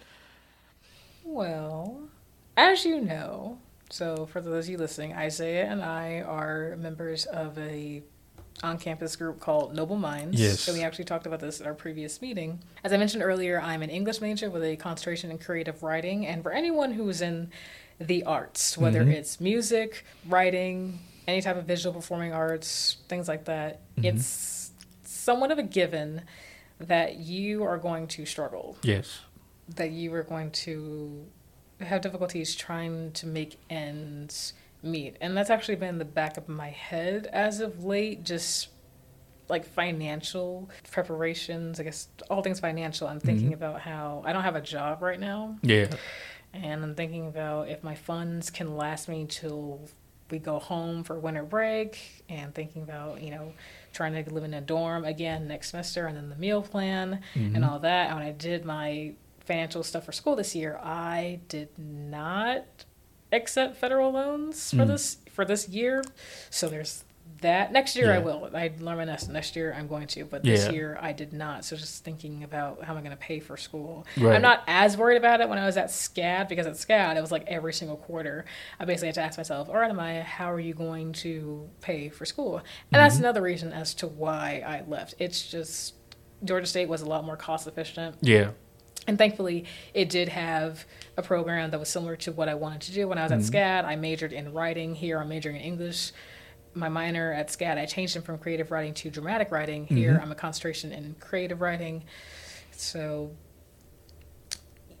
[1.23, 1.99] Well,
[2.55, 7.57] as you know, so for those of you listening, Isaiah and I are members of
[7.57, 8.01] a
[8.63, 10.39] on-campus group called Noble Minds.
[10.39, 10.61] Yes.
[10.61, 12.59] So we actually talked about this at our previous meeting.
[12.83, 16.41] As I mentioned earlier, I'm an English major with a concentration in creative writing, and
[16.41, 17.51] for anyone who's in
[17.99, 19.11] the arts, whether Mhm.
[19.13, 20.97] it's music, writing,
[21.27, 24.05] any type of visual performing arts, things like that, Mhm.
[24.15, 24.71] it's
[25.03, 26.21] somewhat of a given
[26.79, 29.21] that you are going to struggle Yes.
[29.67, 31.27] that you are going to
[31.81, 35.17] have difficulties trying to make ends meet.
[35.19, 38.69] And that's actually been in the back of my head as of late, just
[39.49, 43.07] like financial preparations, I guess all things financial.
[43.07, 43.53] I'm thinking Mhm.
[43.55, 45.57] about how I don't have a job right now.
[45.61, 45.87] Yeah.
[46.53, 49.81] And I'm thinking about if my funds can last me till
[50.29, 53.53] we go home for winter break and thinking about, you know,
[53.93, 57.55] trying to live in a dorm again next semester and then the meal plan and
[57.55, 57.69] Mhm.
[57.69, 58.07] all that.
[58.09, 62.65] And when I did my financial stuff for school this year, I did not
[63.31, 64.87] accept federal loans for Mm.
[64.87, 66.03] this for this year.
[66.49, 67.03] So there's
[67.41, 68.49] that next year I will.
[68.53, 69.33] I learn my lesson.
[69.33, 70.71] Next year I'm going to, but this Yeah.
[70.71, 71.65] year I did not.
[71.65, 74.05] So just thinking about how am I going to pay for school.
[74.17, 74.35] Right.
[74.35, 77.21] I'm not as worried about it when I was at SCAD because at SCAD it
[77.21, 78.45] was like every single quarter.
[78.79, 82.09] I basically had to ask myself, all right, Amaya, how are you going to pay
[82.09, 82.57] for school?
[82.91, 83.25] And that's mm-hmm.
[83.25, 85.15] another reason as to why I left.
[85.19, 85.93] It's just
[86.43, 88.15] Georgia State was a lot more cost efficient.
[88.21, 88.51] Yeah.
[89.07, 92.93] And thankfully, it did have a program that was similar to what I wanted to
[92.93, 93.55] do when I was at mm-hmm.
[93.55, 93.85] SCAD.
[93.85, 94.95] I majored in writing.
[94.95, 96.11] Here, I'm majoring in English.
[96.77, 99.85] My minor at SCAD, I changed it from creative writing to dramatic writing.
[99.85, 99.95] Mm-hmm.
[99.97, 102.03] Here, I'm a concentration in creative writing.
[102.71, 103.31] So,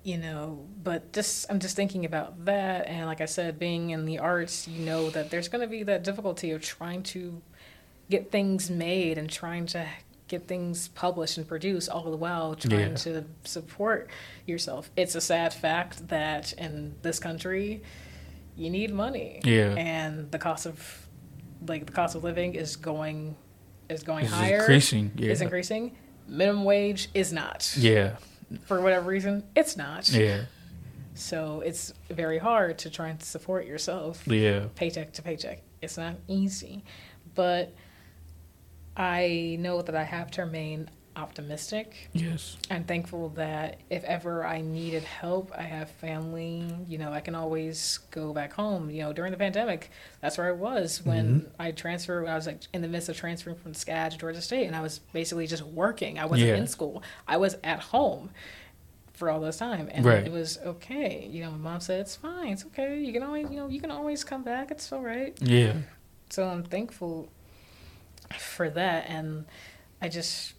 [0.03, 2.87] you know, but just I'm just thinking about that.
[2.87, 5.83] And like I said, being in the arts, you know that there's going to be
[5.83, 7.41] that difficulty of trying to
[8.09, 9.85] get things made and trying to
[10.27, 12.95] get things published and produced all the while trying Yeah.
[12.95, 14.09] to support
[14.45, 14.89] yourself.
[14.97, 17.81] It's a sad fact that in this country,
[18.55, 19.39] you need money.
[19.43, 19.73] Yeah.
[19.75, 21.06] And the cost of
[21.65, 23.35] like the cost of living is going
[23.89, 24.59] is going It's higher.
[24.59, 25.11] increasing.
[25.15, 25.31] Yeah.
[25.31, 25.95] Is increasing.
[26.27, 27.73] Minimum wage is not.
[27.77, 28.17] Yeah.
[28.65, 30.09] For whatever reason, it's not.
[30.09, 30.43] Yeah.
[31.13, 34.65] So it's very hard to try and support yourself Yeah.
[34.75, 35.61] paycheck to paycheck.
[35.81, 36.83] It's not easy,
[37.33, 37.73] but
[38.95, 42.09] I know that I have to remain optimistic.
[42.13, 42.57] Yes.
[42.69, 46.63] I'm thankful that if ever I needed help, I have family.
[46.87, 48.89] You know, I can always go back home.
[48.89, 49.89] You know, during the pandemic,
[50.21, 51.61] that's where I was when mm-hmm.
[51.61, 52.27] I transferred.
[52.27, 54.81] I was like in the midst of transferring from SCAD to Georgia State, and I
[54.81, 56.19] was basically just working.
[56.19, 56.55] I wasn't Yeah.
[56.55, 57.01] in school.
[57.27, 58.29] I was at home
[59.13, 60.25] for all this time, and Right.
[60.25, 61.27] it was okay.
[61.29, 62.53] You know, my mom said it's fine.
[62.53, 62.99] It's okay.
[62.99, 64.69] You can always, you know, you can always come back.
[64.69, 65.35] It's all right.
[65.41, 65.73] Yeah.
[66.29, 67.29] So I'm thankful
[68.37, 69.45] for that, and
[70.01, 70.53] I just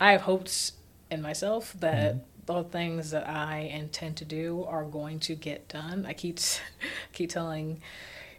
[0.00, 0.72] I have hopes
[1.10, 2.22] in myself that mm-hmm.
[2.46, 6.06] the things that I intend to do are going to get done.
[6.06, 6.38] I keep
[7.12, 7.80] keep telling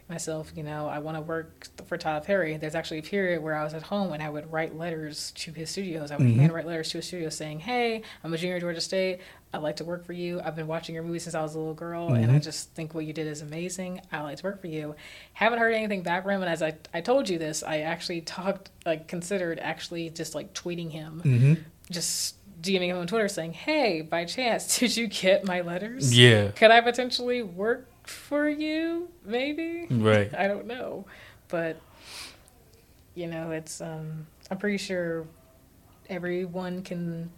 [0.10, 2.56] myself, you know, I want to work for Tyler Perry.
[2.58, 5.52] There's actually a period where I was at home and I would write letters to
[5.52, 6.12] his studios.
[6.12, 9.20] I would handwrite letters to his studio saying, "Hey, I'm a junior at Georgia State.
[9.54, 10.42] I'd like to work for you.
[10.44, 12.94] I've been watching your movies since I was a little girl, and I just think
[12.94, 14.02] what you did is amazing.
[14.12, 14.96] I'd like to work for you."
[15.34, 18.22] Haven't heard anything back from him, and as I I told you this, I actually
[18.22, 21.54] talked like considered actually just like tweeting him, Mm-hmm.
[21.92, 26.18] just DMing him on Twitter saying, "Hey, by chance, did you get my letters?
[26.18, 26.50] Yeah.
[26.52, 29.10] Could I potentially work for you?
[29.26, 30.34] Maybe." Right.
[30.38, 31.06] I don't know,
[31.48, 31.80] but
[33.16, 35.26] you know, it's um, I'm pretty sure
[36.10, 37.30] everyone can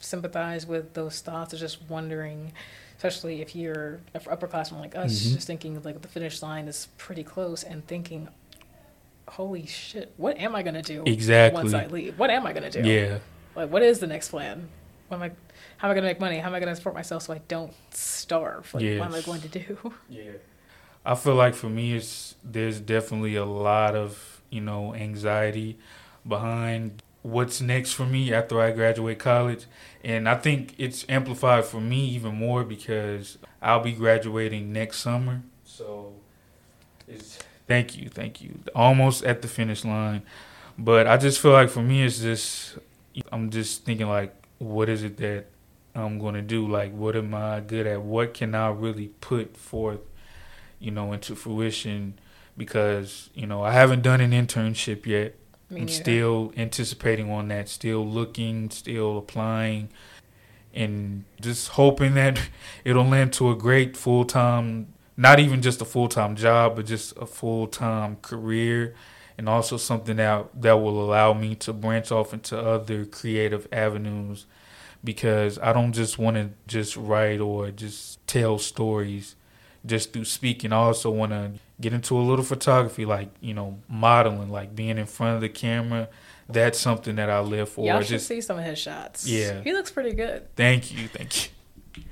[0.00, 2.52] sympathize with those thoughts of just wondering,
[2.96, 5.34] especially if you're an upperclassman like us, Mhm.
[5.34, 8.28] just thinking like the finish line is pretty close and thinking,
[9.28, 11.60] "Holy shit, what am I gonna do Exactly.
[11.62, 12.18] once I leave?
[12.18, 12.80] What am I gonna do?
[12.80, 13.18] Yeah.
[13.56, 14.68] Like, what is the next plan?
[15.08, 15.30] What am I?
[15.78, 16.38] How am I gonna make money?
[16.38, 18.72] How am I gonna support myself so I don't starve?
[18.74, 20.32] Like, what am I going to do?" Yeah.
[21.04, 25.78] I feel like for me, it's there's definitely a lot of you know anxiety
[26.26, 29.66] behind what's next for me after I graduate college,
[30.04, 35.42] and I think it's amplified for me even more because I'll be graduating next summer.
[35.64, 36.12] So,
[37.06, 40.22] it's thank you, thank you, almost at the finish line,
[40.78, 42.76] but I just feel like for me, it's just
[43.32, 45.46] I'm just thinking like, what is it that
[45.94, 46.66] I'm gonna do?
[46.66, 48.02] Like, what am I good at?
[48.02, 50.00] What can I really put forth?
[50.78, 52.18] you know, into fruition
[52.56, 55.34] because, you know, I haven't done an internship yet.
[55.70, 55.92] Me I'm neither.
[55.92, 59.90] still anticipating on that, still looking, still applying,
[60.72, 62.40] and just hoping that
[62.84, 66.86] it'll land to a great full time, not even just a full time job, but
[66.86, 68.94] just a full time career,
[69.38, 74.44] and also something that that will allow me to branch off into other creative avenues.
[75.04, 79.36] Because I don't just want to just write or just tell stories
[79.86, 80.72] just through speaking.
[80.72, 84.98] I also want to get into a little photography, like you know, modeling, like being
[84.98, 86.08] in front of the camera.
[86.48, 87.86] That's something that I live for.
[87.86, 89.26] Y'all should just see some of his shots.
[89.26, 89.62] Yeah.
[89.62, 90.54] he looks pretty good.
[90.56, 91.50] thank you, thank
[91.96, 92.02] you.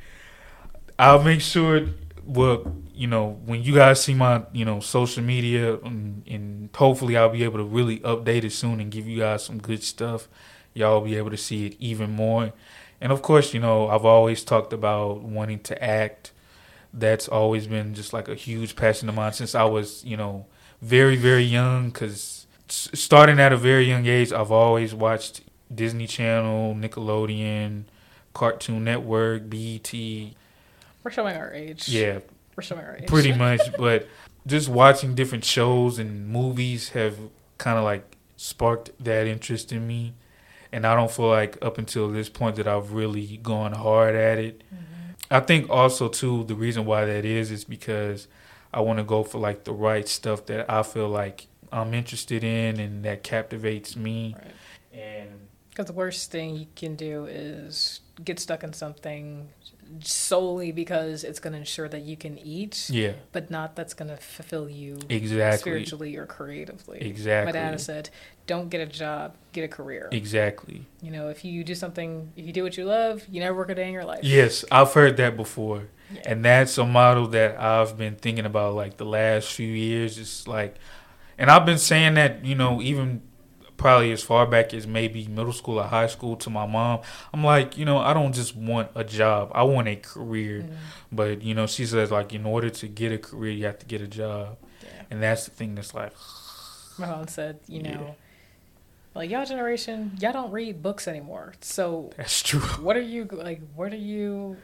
[0.98, 1.88] I'll make sure.
[2.24, 7.16] Well, you know, when you guys see my you know social media, and, and hopefully
[7.16, 10.28] I'll be able to really update it soon and give you guys some good stuff.
[10.74, 12.52] Y'all will be able to see it even more.
[13.00, 16.32] And of course, you know, I've always talked about wanting to act
[16.92, 20.46] that's always been just like a huge passion of mine since I was, you know,
[20.80, 21.90] very, very young.
[21.90, 25.42] Because starting at a very young age, I've always watched
[25.74, 27.84] Disney Channel, Nickelodeon,
[28.32, 29.92] Cartoon Network, BET.
[29.92, 31.88] We're showing our age.
[31.88, 32.20] Yeah,
[32.62, 33.06] age.
[33.06, 33.60] pretty much.
[33.78, 34.08] But
[34.46, 37.18] just watching different shows and movies have
[37.58, 40.14] kind of like sparked that interest in me.
[40.72, 44.38] And I don't feel like up until this point that I've really gone hard at
[44.38, 44.62] it.
[44.72, 45.12] Mm-hmm.
[45.30, 48.28] I think also too the reason why that is is because
[48.72, 52.44] I want to go for like the right stuff that I feel like I'm interested
[52.44, 54.36] in and that captivates me.
[54.36, 55.00] Right.
[55.00, 55.30] And
[55.70, 59.48] Because the worst thing you can do is get stuck in something
[60.00, 64.10] solely because it's going to ensure that you can eat, yeah, but not that's going
[64.10, 65.58] to fulfill you exactly.
[65.58, 67.00] spiritually or creatively.
[67.00, 67.52] Exactly.
[67.52, 68.10] My dad said,
[68.46, 70.86] "Don't get a job, get a career." Exactly.
[71.02, 73.70] You know, if you do something, if you do what you love, you never work
[73.70, 74.20] a day in your life.
[74.22, 75.88] Yes, I've heard that before.
[76.12, 76.22] Yeah.
[76.26, 80.18] And that's a model that I've been thinking about like the last few years.
[80.18, 80.76] It's like,
[81.36, 83.22] and I've been saying that, you know, even
[83.76, 87.00] probably as far back as maybe middle school or high school to my mom.
[87.32, 90.62] I'm like, you know, I don't just want a job, I want a career.
[90.62, 90.70] Mm,
[91.12, 93.86] But, you know, she says, like, in order to get a career, you have to
[93.86, 94.56] get a job.
[94.82, 94.88] yeah.
[95.10, 96.12] And that's the thing that's like,
[96.98, 98.12] My mom said, you know, Yeah.
[99.14, 101.52] like y'all generation, y'all don't read books anymore.
[101.60, 102.60] So that's true.
[102.60, 103.60] what are you like?
[103.74, 104.56] What are you?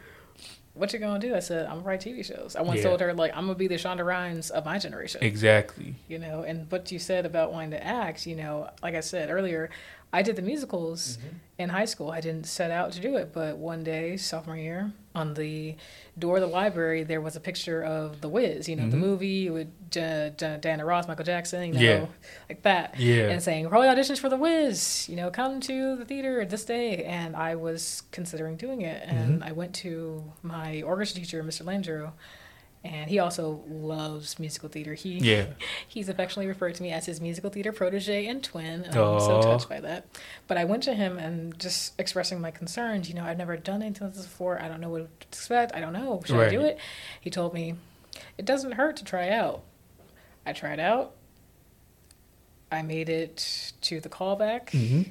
[0.75, 1.35] What you gonna do?
[1.35, 2.57] I said, I'm gonna write TV shows.
[2.57, 2.85] I once Yeah.
[2.89, 5.23] told her like I'm gonna be the Shonda Rhimes of my generation.
[5.23, 5.95] Exactly.
[6.09, 9.31] you know and what you said about wanting to act you know like i said
[9.31, 9.69] earlier
[10.13, 11.19] i did the musicals
[11.59, 14.93] in high school i didn't set out to do it but one day sophomore year
[15.15, 15.75] on the
[16.19, 19.01] door of the library there was a picture of the wiz you know the Mhm.
[19.01, 22.07] movie with J- J- diana ross michael jackson you know Yeah.
[22.49, 23.29] like that Yeah.
[23.29, 27.05] and saying early auditions for the wiz you know come to the theater this day
[27.05, 29.49] and i was considering doing it and Mm-hmm.
[29.49, 32.11] i went to my orchestra teacher mr landrew
[32.85, 34.95] and he also loves musical theater.
[34.95, 35.47] He Yeah.
[35.89, 38.83] He's affectionately referred to me as his musical theater protege and twin.
[38.83, 40.07] And I'm so touched by that.
[40.49, 43.09] But I went to him and just expressing my concerns.
[43.09, 44.61] You know, I've never done anything like this before.
[44.61, 45.75] I don't know what to expect.
[45.75, 46.23] I don't know.
[46.25, 46.79] Should I do it?
[47.21, 47.77] He told me,
[48.37, 49.63] it doesn't hurt to try out.
[50.45, 51.13] I tried out.
[52.73, 55.03] I made it to the callback hmm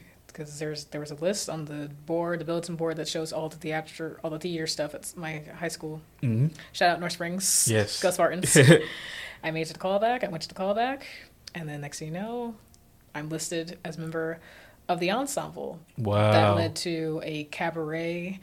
[0.41, 3.49] because there's there was a list on the board, the bulletin board that shows all
[3.49, 6.01] the theater, all the theater stuff at my high school.
[6.21, 7.67] hmm Shout out North Springs.
[7.69, 8.01] Yes.
[8.01, 8.57] Gus Spartans.
[9.43, 10.23] I made it to the callback.
[10.23, 11.03] I went to the callback,
[11.55, 12.55] and then next thing you know,
[13.15, 14.39] I'm listed as member
[14.87, 15.79] of the ensemble.
[15.97, 16.31] Wow.
[16.31, 18.39] That led to a cabaret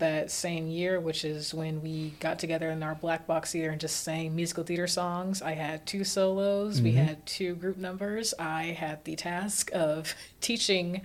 [0.00, 3.80] that same year, which is when we got together in our black box theater and
[3.80, 5.40] just sang musical theater songs.
[5.40, 7.04] I had two solos, we Mhm.
[7.04, 8.34] had two group numbers.
[8.38, 11.02] I had the task of teaching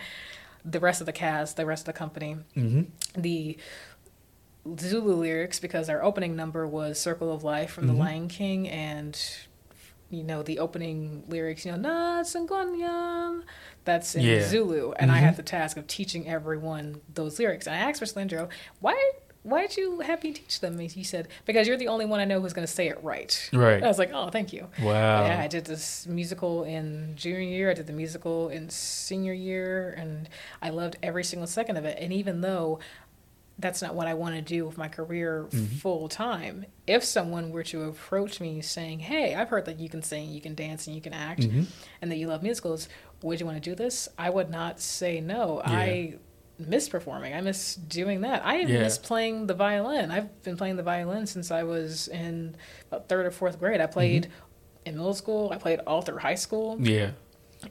[0.66, 2.82] the rest of the cast, the rest of the company, hmm
[3.16, 3.58] the
[4.80, 7.88] Zulu lyrics because our opening number was Circle of Life from Mhm.
[7.88, 9.20] The Lion King and
[10.16, 13.43] you know the opening lyrics, you know, Nants ingonyama.
[13.84, 14.41] That's in Yeah.
[14.47, 14.93] Zulu.
[14.93, 15.22] And I Mhm.
[15.22, 17.68] had the task of teaching everyone those lyrics.
[17.68, 18.16] And I asked Mr.
[18.16, 18.49] Landro,
[18.80, 19.11] why
[19.43, 20.80] why'd you have me teach them?
[20.80, 23.47] And he said, Because you're the only one I know who's gonna say it right.
[23.53, 23.84] Right.
[23.84, 24.70] I was like, Oh, thank you.
[24.82, 25.28] Wow.
[25.28, 27.70] Yeah, I did this musical in junior year.
[27.70, 30.28] I did the musical in senior year, and
[30.63, 31.99] I loved every single second of it.
[32.01, 32.80] And even though
[33.58, 35.68] that's not what I want to do with my career Mhm.
[35.80, 40.01] full time, if someone were to approach me saying, "Hey, I've heard that you can
[40.03, 41.64] sing, you can dance, and you can act, hmm
[42.01, 42.89] and that you love musicals,
[43.22, 45.62] would you want to do this?" I would not say no.
[45.66, 45.72] Yeah.
[45.74, 46.14] I
[46.60, 47.34] miss performing.
[47.34, 48.45] I miss doing that.
[48.45, 48.80] I Yeah.
[48.84, 50.12] miss playing the violin.
[50.12, 52.56] I've been playing the violin since I was in
[52.89, 53.82] about third or fourth grade.
[53.82, 54.28] I played
[54.86, 55.51] in middle school.
[55.51, 56.78] I played all through high school.
[56.80, 57.12] Yeah.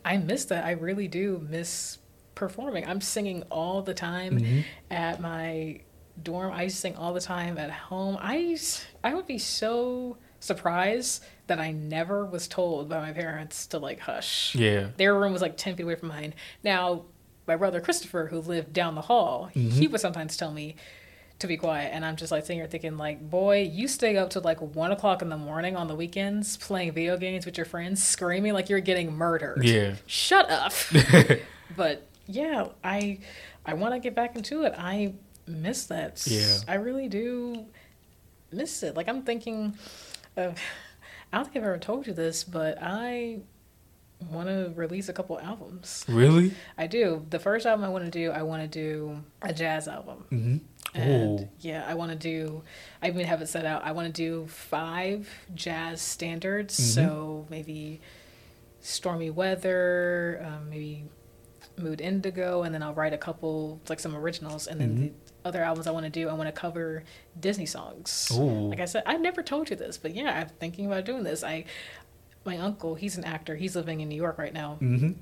[0.05, 0.65] I miss that.
[0.65, 1.99] I really do miss
[2.35, 2.87] performing.
[2.87, 4.61] I'm singing all the time hmm
[4.91, 5.81] at my
[6.23, 6.53] dorm.
[6.53, 8.17] I used to sing all the time at home.
[8.21, 8.57] I
[9.03, 14.01] I would be so surprised that I never was told by my parents to like
[14.01, 14.55] hush.
[14.55, 14.89] Yeah.
[14.97, 16.35] Their room was like 10 feet away from mine.
[16.63, 17.07] Now,
[17.47, 20.77] my brother Christopher, who lived down the hall, he would sometimes tell me
[21.41, 21.91] to be quiet.
[21.93, 24.93] And I'm just like sitting here thinking, like, boy, you stay up to like one
[24.93, 28.69] o'clock in the morning on the weekends playing video games with your friends, screaming like
[28.69, 29.65] you're getting murdered.
[29.65, 29.97] Yeah.
[30.07, 30.73] Shut up.
[31.77, 33.19] but yeah, I
[33.67, 34.75] I want to get back into it.
[34.77, 35.15] I
[35.47, 36.23] miss that.
[36.27, 36.59] Yeah.
[36.69, 37.67] I really do
[38.53, 38.97] miss it.
[38.97, 39.77] Like I'm thinking
[40.37, 40.59] of
[41.33, 43.41] I don't think I've ever told you this, but I
[44.31, 46.05] want to release a couple albums.
[46.09, 46.53] Really?
[46.79, 47.27] I do.
[47.31, 50.25] The first album I want to do, I want to do a jazz album.
[50.31, 50.57] hmm
[50.99, 51.49] And Oh.
[51.61, 52.63] yeah, I want to do,
[53.03, 53.83] I even have it set out.
[53.85, 56.79] I want to do five jazz standards.
[56.79, 56.95] Mhm.
[56.95, 58.01] So maybe
[58.81, 61.05] Stormy Weather, um, maybe
[61.77, 64.67] Mood Indigo, and then I'll write a couple, like some originals.
[64.67, 65.01] And then Mhm.
[65.01, 65.13] the
[65.49, 67.03] other albums I want to do, I want to cover
[67.39, 68.31] Disney songs.
[68.35, 68.71] Ooh.
[68.71, 71.43] Like I said, I've never told you this, but yeah, I'm thinking about doing this.
[71.43, 71.65] I,
[72.45, 73.57] my uncle, he's an actor.
[73.57, 74.75] He's living in New York right now.
[74.77, 75.13] hmm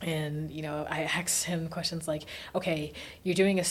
[0.00, 2.22] And, you know, I asked him questions like,
[2.54, 2.92] okay,
[3.24, 3.64] you're doing a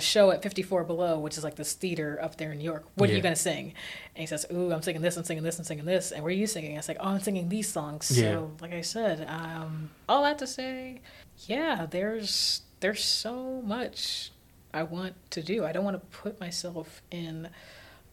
[0.00, 2.84] show at 54 Below, which is like this theater up there in New York.
[2.96, 3.74] What are you going to sing?
[4.16, 6.10] And he says, ooh, I'm singing this, I'm singing this, I'm singing this.
[6.10, 6.74] And what are you singing?
[6.74, 8.10] I was like, oh, I'm singing these songs.
[8.10, 8.32] Yeah.
[8.32, 11.00] So, like I said, um, all that to say,
[11.46, 14.30] yeah, there's there's so much
[14.72, 15.64] I want to do.
[15.64, 17.48] I don't want to put myself in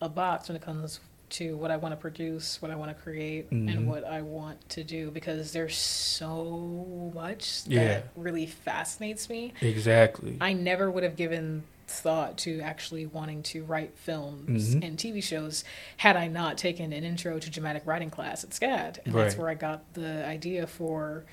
[0.02, 3.04] a box when it comes to what I want to produce, what I want to
[3.04, 3.72] create, Mhm.
[3.72, 8.02] and what I want to do because there's so much that Yeah.
[8.16, 9.54] really fascinates me.
[9.62, 10.38] Exactly.
[10.40, 14.84] I never would have given thought to actually wanting to write films Mhm.
[14.84, 15.64] and TV shows
[15.98, 19.00] had I not taken an intro to dramatic writing class at SCAD.
[19.06, 21.26] And that's where I got the idea for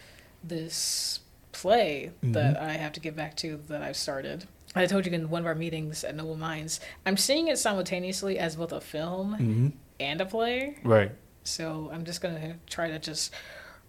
[0.44, 1.20] this
[1.52, 4.46] play that I have to get back to that I've started.
[4.74, 8.38] I told you in one of our meetings at Noble Minds, I'm seeing it simultaneously
[8.38, 9.68] as both a film hmm
[10.00, 10.78] and a play.
[10.82, 11.12] Right.
[11.44, 13.32] So I'm just gonna try to just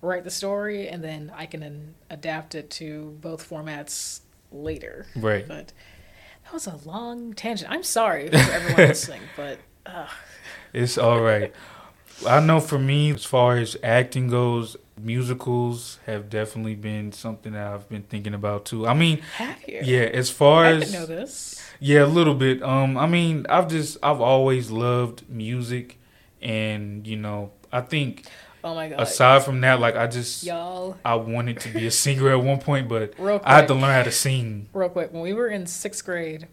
[0.01, 4.19] write the story and then I can adapt it to both formats
[4.51, 5.07] later.
[5.15, 5.47] Right.
[5.47, 5.71] But
[6.43, 7.71] that was a long tangent.
[7.71, 10.07] I'm sorry for everyone listening, but uh,
[10.73, 11.53] It's all right.
[12.27, 17.67] I know for me, as far as acting goes, musicals have definitely been something that
[17.67, 18.87] I've been thinking about too.
[18.87, 19.81] I mean, have you?
[19.83, 21.61] yeah, as far I as know this.
[21.79, 22.63] Yeah, a little bit.
[22.63, 25.97] Um, I mean, I've just I've always loved music,
[26.41, 28.25] and you know, I think
[28.63, 30.95] Oh my god, aside from that, like I just y'all.
[31.03, 33.73] I wanted to be a singer at one point, but Real quick, I had to
[33.73, 34.69] learn how to sing.
[34.71, 35.11] real quick.
[35.11, 36.47] When we were in sixth grade,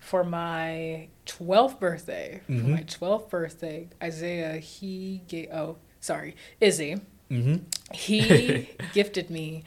[0.00, 2.68] for my twelfth birthday, for Mhm.
[2.68, 5.50] my twelfth birthday, Isaiah he gave.
[5.50, 6.96] Oh, sorry, Izzy.
[7.30, 7.56] hmm
[7.92, 9.64] he gifted me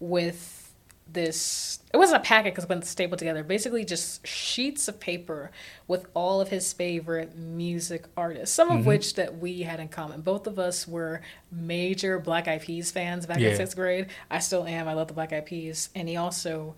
[0.00, 0.60] with
[1.06, 5.50] this it wasn't a packet because it wasn't stapled together basically just sheets of paper
[5.86, 8.84] with all of his favorite music artists some of Mhm.
[8.86, 11.20] which that we had in common both of us were
[11.52, 13.50] major black eyed peas fans back Yeah.
[13.50, 16.74] in sixth grade i still am i love the black eyed peas and he also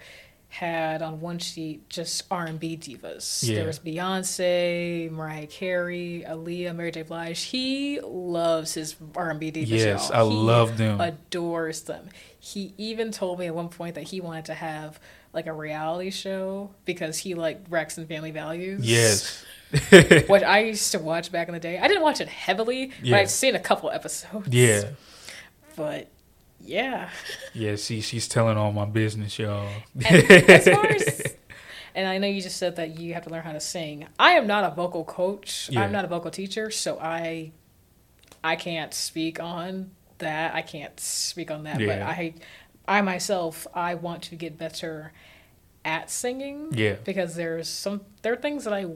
[0.48, 3.46] had on one sheet just R&B divas.
[3.46, 3.56] Yeah.
[3.56, 7.02] There was Beyonce, Mariah Carey, Aaliyah, Mary J.
[7.02, 7.40] Blige.
[7.42, 9.66] He loves his R&B divas.
[9.66, 10.26] Yes, y'all.
[10.26, 11.00] I He love them.
[11.00, 12.08] adores them.
[12.38, 14.98] He even told me at one point that he wanted to have
[15.32, 18.80] like a reality show because he liked Braxton Family Values.
[18.88, 19.44] yes.
[20.28, 21.76] What I used to watch back in the day.
[21.76, 23.14] I didn't watch it heavily, Yeah.
[23.14, 24.48] but I've seen a couple episodes.
[24.48, 24.90] yeah.
[25.74, 26.08] But
[26.60, 27.10] yeah.
[27.54, 27.76] Yeah.
[27.76, 29.68] See, she's telling all my business, y'all.
[30.08, 31.34] And as far as
[31.94, 34.06] and I know you just said that you have to learn how to sing.
[34.18, 35.70] I am not a vocal coach.
[35.72, 35.80] Yeah.
[35.82, 37.52] I'm not a vocal teacher, so I
[38.44, 40.54] I can't speak on that.
[40.54, 41.78] I can't speak on that.
[41.78, 42.34] But I
[42.86, 45.12] I myself I want to get better
[45.84, 46.68] at singing.
[46.72, 46.96] Yeah.
[47.04, 48.86] Because there's some there are things that I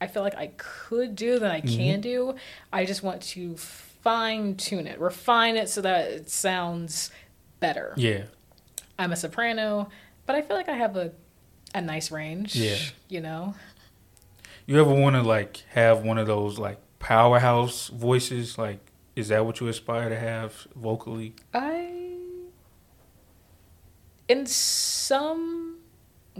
[0.00, 1.76] I feel like I could do that I Mm-hmm.
[1.76, 2.34] can do.
[2.72, 3.56] I just want to
[4.02, 7.10] fine tune it, refine it so that it sounds
[7.60, 7.94] better.
[7.96, 8.24] Yeah.
[8.98, 9.88] I'm a soprano,
[10.26, 11.12] but I feel like I have a
[11.74, 12.56] a nice range.
[12.56, 12.76] Yeah.
[13.08, 13.54] You know?
[14.66, 18.58] You ever want to like have one of those like powerhouse voices?
[18.58, 18.80] Like,
[19.16, 21.34] is that what you aspire to have vocally?
[21.54, 21.98] I
[24.28, 25.69] in some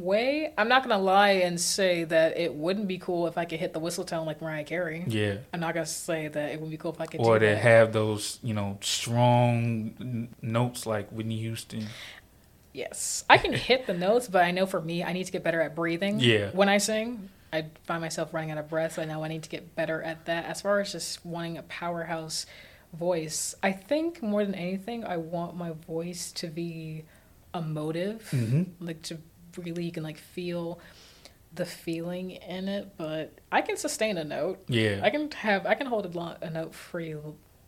[0.00, 3.60] way, I'm not gonna lie and say that it wouldn't be cool if I could
[3.60, 5.04] hit the whistle tone like Mariah Carey.
[5.06, 5.36] Yeah.
[5.52, 7.92] I'm not gonna say that it would be cool if I could Or to have
[7.92, 11.86] those, you know, strong n- notes like Whitney Houston.
[12.72, 15.42] Yes, I can hit the notes, but I know for me, I need to get
[15.42, 16.20] better at breathing.
[16.20, 16.50] Yeah.
[16.52, 18.94] When I sing, I find myself running out of breath.
[18.94, 20.44] So I know I need to get better at that.
[20.46, 22.46] As far as just wanting a powerhouse
[22.92, 27.04] voice, I think more than anything, I want my voice to be
[27.54, 28.84] emotive, Mm-hmm.
[28.84, 29.18] like to
[29.56, 30.78] really you can like feel
[31.54, 32.96] the feeling in it.
[32.96, 34.62] But I can sustain a note.
[34.68, 35.00] Yeah.
[35.02, 37.16] I can have I can hold a, a note pretty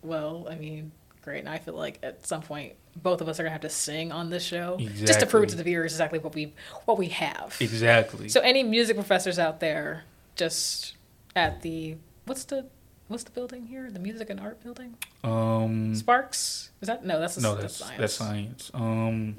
[0.02, 0.46] well.
[0.50, 1.40] I mean, great.
[1.40, 4.12] And I feel like at some point both of us are gonna have to sing
[4.12, 5.46] on this show just to prove Exactly.
[5.46, 6.52] to the viewers exactly what we
[6.84, 7.56] what we have.
[7.60, 8.28] exactly.
[8.28, 10.04] So any music professors out there,
[10.36, 10.96] just
[11.34, 12.66] at the what's the
[13.12, 13.90] what's the building here?
[13.90, 14.96] The Music and Art Building.
[15.22, 17.20] um, Sparks is that no?
[17.20, 17.98] That's no, that's, that's science.
[18.00, 18.70] that's science.
[18.74, 19.36] Um,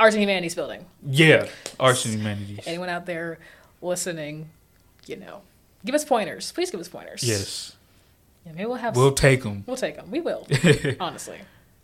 [0.00, 0.84] Arts and Humanities Building.
[1.06, 1.46] yeah,
[1.78, 2.60] arts and humanities.
[2.66, 3.38] Anyone out there
[3.80, 4.50] listening,
[5.06, 5.42] you know,
[5.84, 6.50] give us pointers.
[6.52, 7.22] Please give us pointers.
[7.22, 7.76] Yes,
[8.44, 8.96] Yeah, maybe we'll have.
[8.96, 9.62] we'll take them.
[9.66, 10.10] We'll take them.
[10.10, 10.46] We will.
[11.00, 11.38] honestly,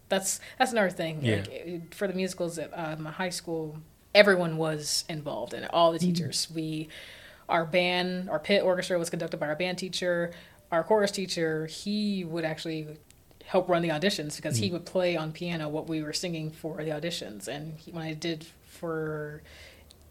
[0.08, 1.20] that's that's another thing.
[1.22, 1.36] Yeah.
[1.66, 3.76] Like, for the musicals at uh, my high school,
[4.14, 5.70] everyone was involved in it.
[5.72, 6.06] All the Mm-hmm.
[6.08, 6.48] teachers.
[6.54, 6.88] We,
[7.48, 10.32] our band, our pit orchestra was conducted by our band teacher.
[10.72, 12.88] Our chorus teacher, he would actually
[13.44, 14.62] help run the auditions because Mm.
[14.62, 17.46] he would play on piano what we were singing for the auditions.
[17.46, 19.42] And he, when I did for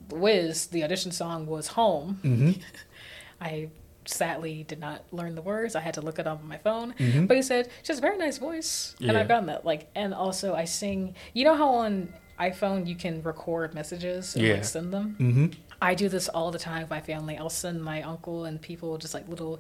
[0.10, 2.52] Wiz, the audition song was "Home." hmm
[3.42, 3.70] I
[4.06, 5.76] sadly did not learn the words.
[5.76, 6.94] I had to look it up on my phone.
[7.00, 7.28] Mhm.
[7.28, 8.96] But he said, she has a very nice voice.
[9.00, 9.66] And I've gotten that.
[9.66, 14.46] Like and also I sing you know how on iPhone you can record messages and
[14.46, 14.54] Yeah.
[14.54, 15.16] like send them?
[15.18, 15.46] hmm
[15.84, 17.38] I do this all the time with my family.
[17.38, 19.60] I'll send my uncle and people just like little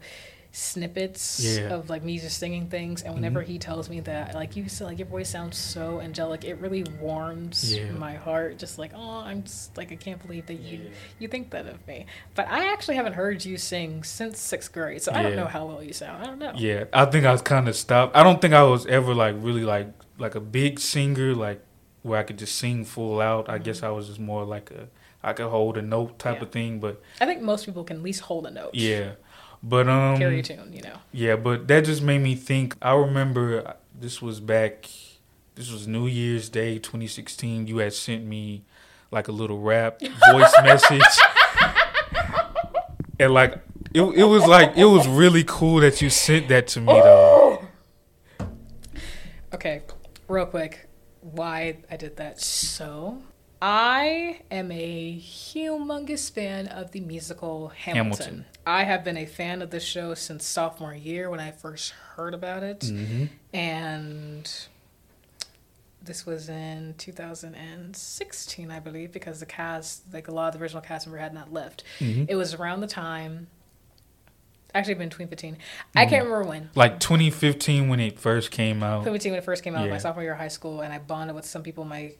[0.51, 1.73] snippets Yeah.
[1.73, 3.47] of like me just singing things and whenever Mhm.
[3.47, 6.83] he tells me that like you said like your voice sounds so angelic it really
[6.99, 7.91] warms Yeah.
[7.91, 10.89] my heart just like oh i'm just like i can't believe that you Yeah.
[11.19, 15.01] you think that of me but i actually haven't heard you sing since sixth grade
[15.01, 17.31] so i don't know how well you sound i don't know Yeah, I think I
[17.31, 18.15] was kind of stopped.
[18.15, 19.87] I don't think I was ever like really like
[20.17, 21.61] like a big singer like
[22.03, 23.47] where I could just sing full out.
[23.49, 24.87] I guess I was just more like a
[25.23, 26.43] I could hold a note type Mm-hmm.
[26.43, 26.79] Of thing.
[26.79, 29.11] But i think most people can at least hold a note yeah,
[29.63, 32.75] but um, carry a tune you know yeah, but that just made me think.
[32.81, 34.89] I remember uh, this was back.
[35.55, 37.67] This was New Year's Day, 2016.
[37.67, 38.63] You had sent me
[39.11, 39.99] like a little rap
[40.31, 41.01] voice message,
[43.19, 43.59] and like
[43.93, 47.65] it, it was like it was really cool that you sent that to me though.
[49.53, 49.81] Okay,
[50.29, 50.87] real quick,
[51.19, 52.39] why I did that.
[52.39, 53.21] So,
[53.61, 58.25] I am a humongous fan of the musical Hamilton.
[58.25, 58.45] Hamilton.
[58.65, 62.33] I have been a fan of the show since sophomore year when I first heard
[62.33, 62.83] about it.
[62.85, 64.51] hmm And
[66.03, 70.81] this was in 2016, I believe, because the cast, like a lot of the original
[70.81, 71.83] cast member had not left.
[71.99, 73.45] hmm It was around the time,
[74.73, 75.57] actually, been 2015.
[75.95, 76.71] I can't remember when.
[76.73, 79.01] Like 2015 when it first came out.
[79.05, 79.97] 2015 when it first came out, my Yeah.
[79.99, 82.13] sophomore year of high school, and I bonded with some people in my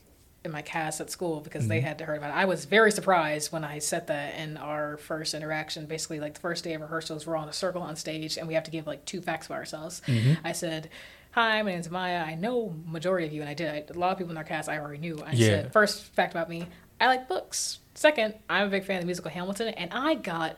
[0.44, 1.70] in my cast at school because Mm-hmm.
[1.70, 2.36] they had to heard about it.
[2.36, 5.86] I was very surprised when I said that in our first interaction.
[5.86, 8.48] Basically, like the first day of rehearsals, we're all in a circle on stage, and
[8.48, 10.02] we have to give like two facts about ourselves.
[10.08, 10.46] Mm-hmm.
[10.46, 10.90] I said.
[11.34, 12.26] Hi, my name's Maya.
[12.28, 13.70] I know majority of you, and I did.
[13.74, 15.18] I, a lot of people in our cast I already knew.
[15.26, 15.48] I Yeah.
[15.48, 16.68] said, first fact about me,
[17.00, 17.80] I like books.
[17.94, 20.58] Second, I'm a big fan of the musical Hamilton, and I got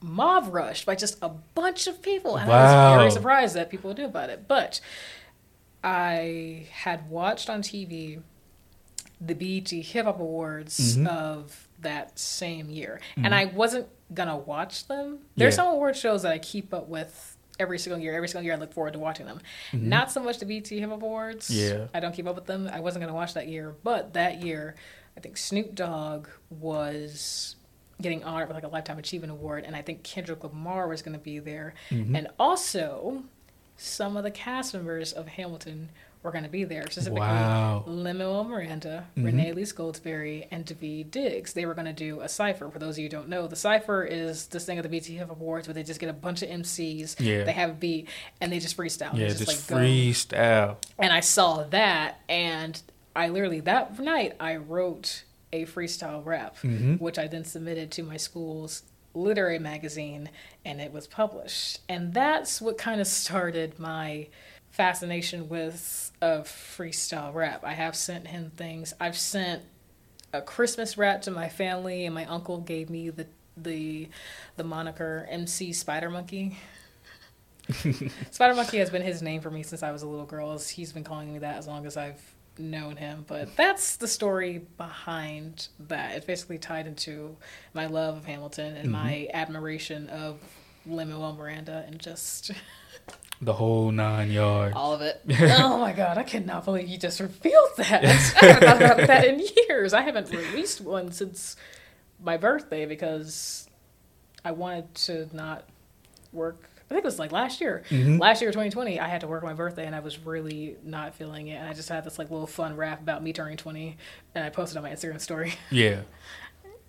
[0.00, 2.36] mob rushed by just a bunch of people.
[2.38, 4.48] And I was very surprised that people knew about it.
[4.48, 4.80] But
[5.84, 8.22] I had watched on TV
[9.20, 11.06] the BET Hip Hop Awards Mhm.
[11.08, 13.26] of that same year, Mhm.
[13.26, 15.20] and I wasn't gonna watch them.
[15.36, 15.64] There's Yeah.
[15.64, 18.14] some award shows that I keep up with every single year.
[18.14, 19.40] Every single year, I look forward to watching them.
[19.72, 19.82] Mhm.
[19.82, 21.50] Not so much the BET Hip Hop Awards.
[21.50, 21.88] Yeah.
[21.92, 22.68] I don't keep up with them.
[22.72, 24.74] I wasn't gonna watch that year, but that year,
[25.16, 27.56] I think Snoop Dogg was
[28.00, 31.18] getting honored with like a lifetime achievement award, and I think Kendrick Lamar was gonna
[31.18, 32.16] be there, Mhm.
[32.16, 33.24] and also
[33.76, 35.90] some of the cast members of Hamilton
[36.22, 37.82] were going to be there, specifically Wow.
[37.86, 39.24] Lin-Manuel Miranda, Mhm.
[39.24, 41.54] Renée Elise Goldsberry, and Daveed Diggs.
[41.54, 42.68] They were going to do a cipher.
[42.70, 45.06] For those of you who don't know, the cipher is this thing of the BET
[45.06, 47.44] Hip Hop Awards where they just get a bunch of MCs, Yeah.
[47.44, 48.08] they have a beat,
[48.40, 49.14] and they just freestyle.
[49.16, 49.76] Yeah, It's just, like go.
[49.76, 50.76] freestyle.
[50.98, 52.80] And I saw that, and
[53.16, 57.00] I literally that night I wrote a freestyle rap, Mhm.
[57.00, 58.82] which I then submitted to my school's
[59.14, 60.28] literary magazine,
[60.64, 61.80] and it was published.
[61.88, 64.28] And that's what kind of started my
[64.70, 67.64] fascination with of freestyle rap.
[67.64, 68.94] I have sent him things.
[69.00, 69.62] I've sent
[70.32, 74.08] a Christmas rap to my family, and my uncle gave me the the
[74.56, 76.58] the moniker MC Spider Monkey.
[78.30, 80.58] Spider Monkey has been his name for me since I was a little girl.
[80.58, 82.20] He's been calling me that as long as I've
[82.58, 83.24] known him.
[83.26, 86.16] But that's the story behind that.
[86.16, 87.36] It's basically tied into
[87.74, 88.92] my love of Hamilton and mm-hmm.
[88.92, 90.38] my admiration of
[90.86, 92.50] Lin-Manuel Miranda and just
[93.42, 94.74] The whole nine yards.
[94.76, 95.20] all of it.
[95.40, 98.04] oh my god, I cannot believe you just revealed that.
[98.04, 99.94] I haven't thought about that in years.
[99.94, 101.56] I haven't released one since
[102.22, 103.66] my birthday because
[104.44, 105.64] I wanted to not
[106.32, 106.64] work.
[106.90, 107.82] I think it was like last year.
[107.88, 108.20] Mhm.
[108.20, 111.14] Last year, 2020, I had to work on my birthday and I was really not
[111.14, 111.54] feeling it.
[111.54, 113.96] And I just had this like little fun rap about me turning 20
[114.34, 115.54] and I posted on my Instagram story.
[115.70, 116.00] Yeah.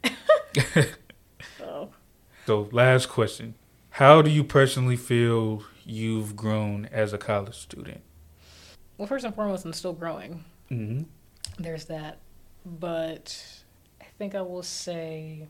[1.58, 1.90] So,
[2.46, 3.56] So, last question.
[3.92, 8.02] How do you personally feel you've grown as a college student?
[8.98, 10.44] well, first and foremost, I'm still growing.
[10.70, 11.04] hmm
[11.58, 12.20] There's that.
[12.66, 13.44] But
[14.00, 15.48] I think I will say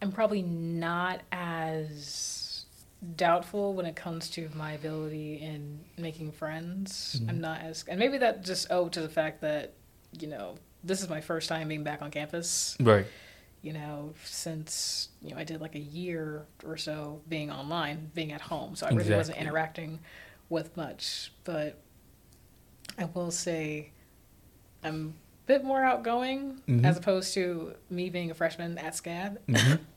[0.00, 2.64] I'm probably not as
[3.16, 7.20] doubtful when it comes to my ability in making friends.
[7.22, 7.28] Mhm.
[7.28, 9.74] I'm not as, and maybe that just owed to the fact that,
[10.18, 12.76] you know, this is my first time being back on campus.
[12.80, 13.06] Right.
[13.64, 18.30] You know, since you know I did like a year or so being online, being
[18.30, 20.00] at home, so I really wasn't interacting
[20.50, 21.32] with much.
[21.44, 21.80] But
[22.98, 23.90] I will say,
[24.82, 26.84] I'm a bit more outgoing Mhm.
[26.84, 29.38] as opposed to me being a freshman at SCAD.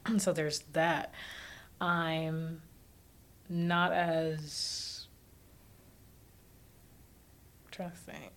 [0.06, 1.14] hmm so there's that.
[1.82, 2.62] I'm
[3.50, 5.08] not as
[7.66, 8.32] I'm trying to think.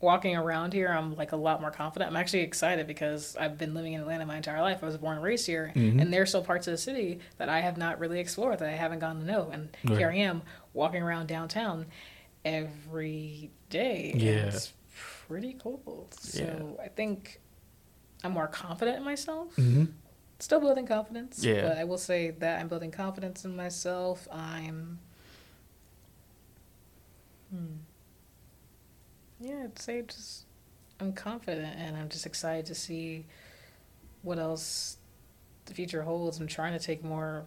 [0.00, 2.08] Walking around here, I'm like a lot more confident.
[2.10, 4.78] I'm actually excited because I've been living in Atlanta my entire life.
[4.82, 6.00] I was born and raised here, Mhm.
[6.00, 8.76] and there's still parts of the city that I have not really explored that I
[8.76, 9.50] haven't gotten to know.
[9.50, 9.98] And Right.
[9.98, 10.42] here I am
[10.72, 11.86] walking around downtown
[12.44, 14.12] every day.
[14.16, 14.46] Yeah.
[14.46, 14.72] it's
[15.26, 16.08] pretty cool.
[16.12, 17.40] So I think
[18.22, 19.84] I'm more confident in myself hmm
[20.40, 21.42] Still building confidence.
[21.44, 21.62] Yeah.
[21.68, 24.28] But I will say that I'm building confidence in myself.
[24.30, 25.00] I'm.
[27.50, 27.78] Hmm.
[29.40, 30.44] Yeah, I'd say just
[31.00, 33.26] I'm confident and I'm just excited to see
[34.22, 34.96] what else
[35.66, 36.40] the future holds.
[36.40, 37.44] I'm trying to take more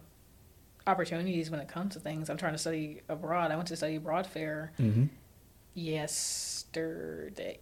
[0.86, 2.30] opportunities when it comes to things.
[2.30, 3.50] I'm trying to study abroad.
[3.50, 5.04] I went to study abroad fair Mm-hmm.
[5.74, 7.58] yesterday.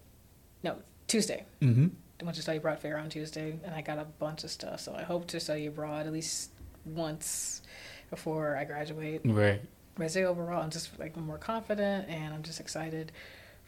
[0.62, 0.77] No,
[1.07, 1.44] Tuesday.
[1.61, 1.89] Mm-hmm.
[2.20, 4.81] I went to study abroad fair on Tuesday, and I got a bunch of stuff.
[4.81, 6.51] So I hope to study abroad at least
[6.85, 7.62] once
[8.11, 9.23] before I graduate.
[9.24, 9.61] Right.
[9.94, 13.12] But I say overall, I'm just like more confident, and I'm just excited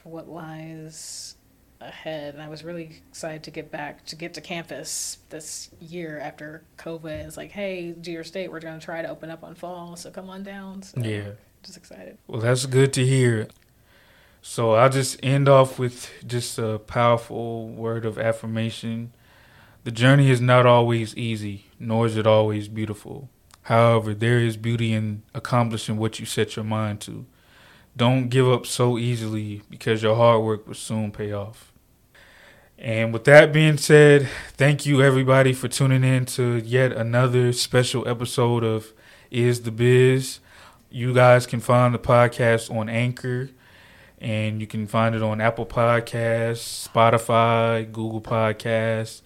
[0.05, 1.37] what lies
[1.81, 2.35] ahead.
[2.35, 6.63] And I was really excited to get back to get to campus this year after
[6.79, 7.27] COVID.
[7.27, 10.11] It's like, hey, Georgia State, we're going to try to open up on fall, so
[10.11, 10.83] come on down.
[10.83, 11.31] So Yeah.
[11.63, 12.19] just excited.
[12.27, 13.49] Well, that's good to hear.
[14.41, 19.13] So I'll just end off with just a powerful word of affirmation.
[19.85, 23.29] The journey is not always easy, nor is it always beautiful.
[23.63, 27.27] However, there is beauty in accomplishing what you set your mind to.
[27.97, 31.73] Don't give up so easily because your hard work will soon pay off.
[32.79, 38.09] And with that being said, thank you everybody for tuning in to yet another special
[38.09, 38.93] episode of
[39.31, 40.41] Is the Biz.
[40.91, 43.51] You guys can find the podcast on Anchor,
[44.21, 49.21] and you can find it on Apple Podcasts, Spotify, Google Podcasts.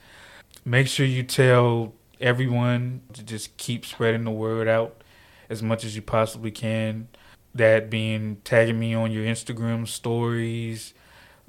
[0.65, 5.03] Make sure you tell everyone to just keep spreading the word out
[5.49, 7.09] as much as you possibly can.
[7.57, 10.93] That being tagging me on your Instagram stories,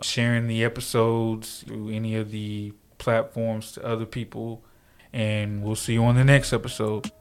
[0.01, 4.63] sharing the episodes through any of the platforms to other people.
[5.11, 7.11] And we'll see you on the next episode.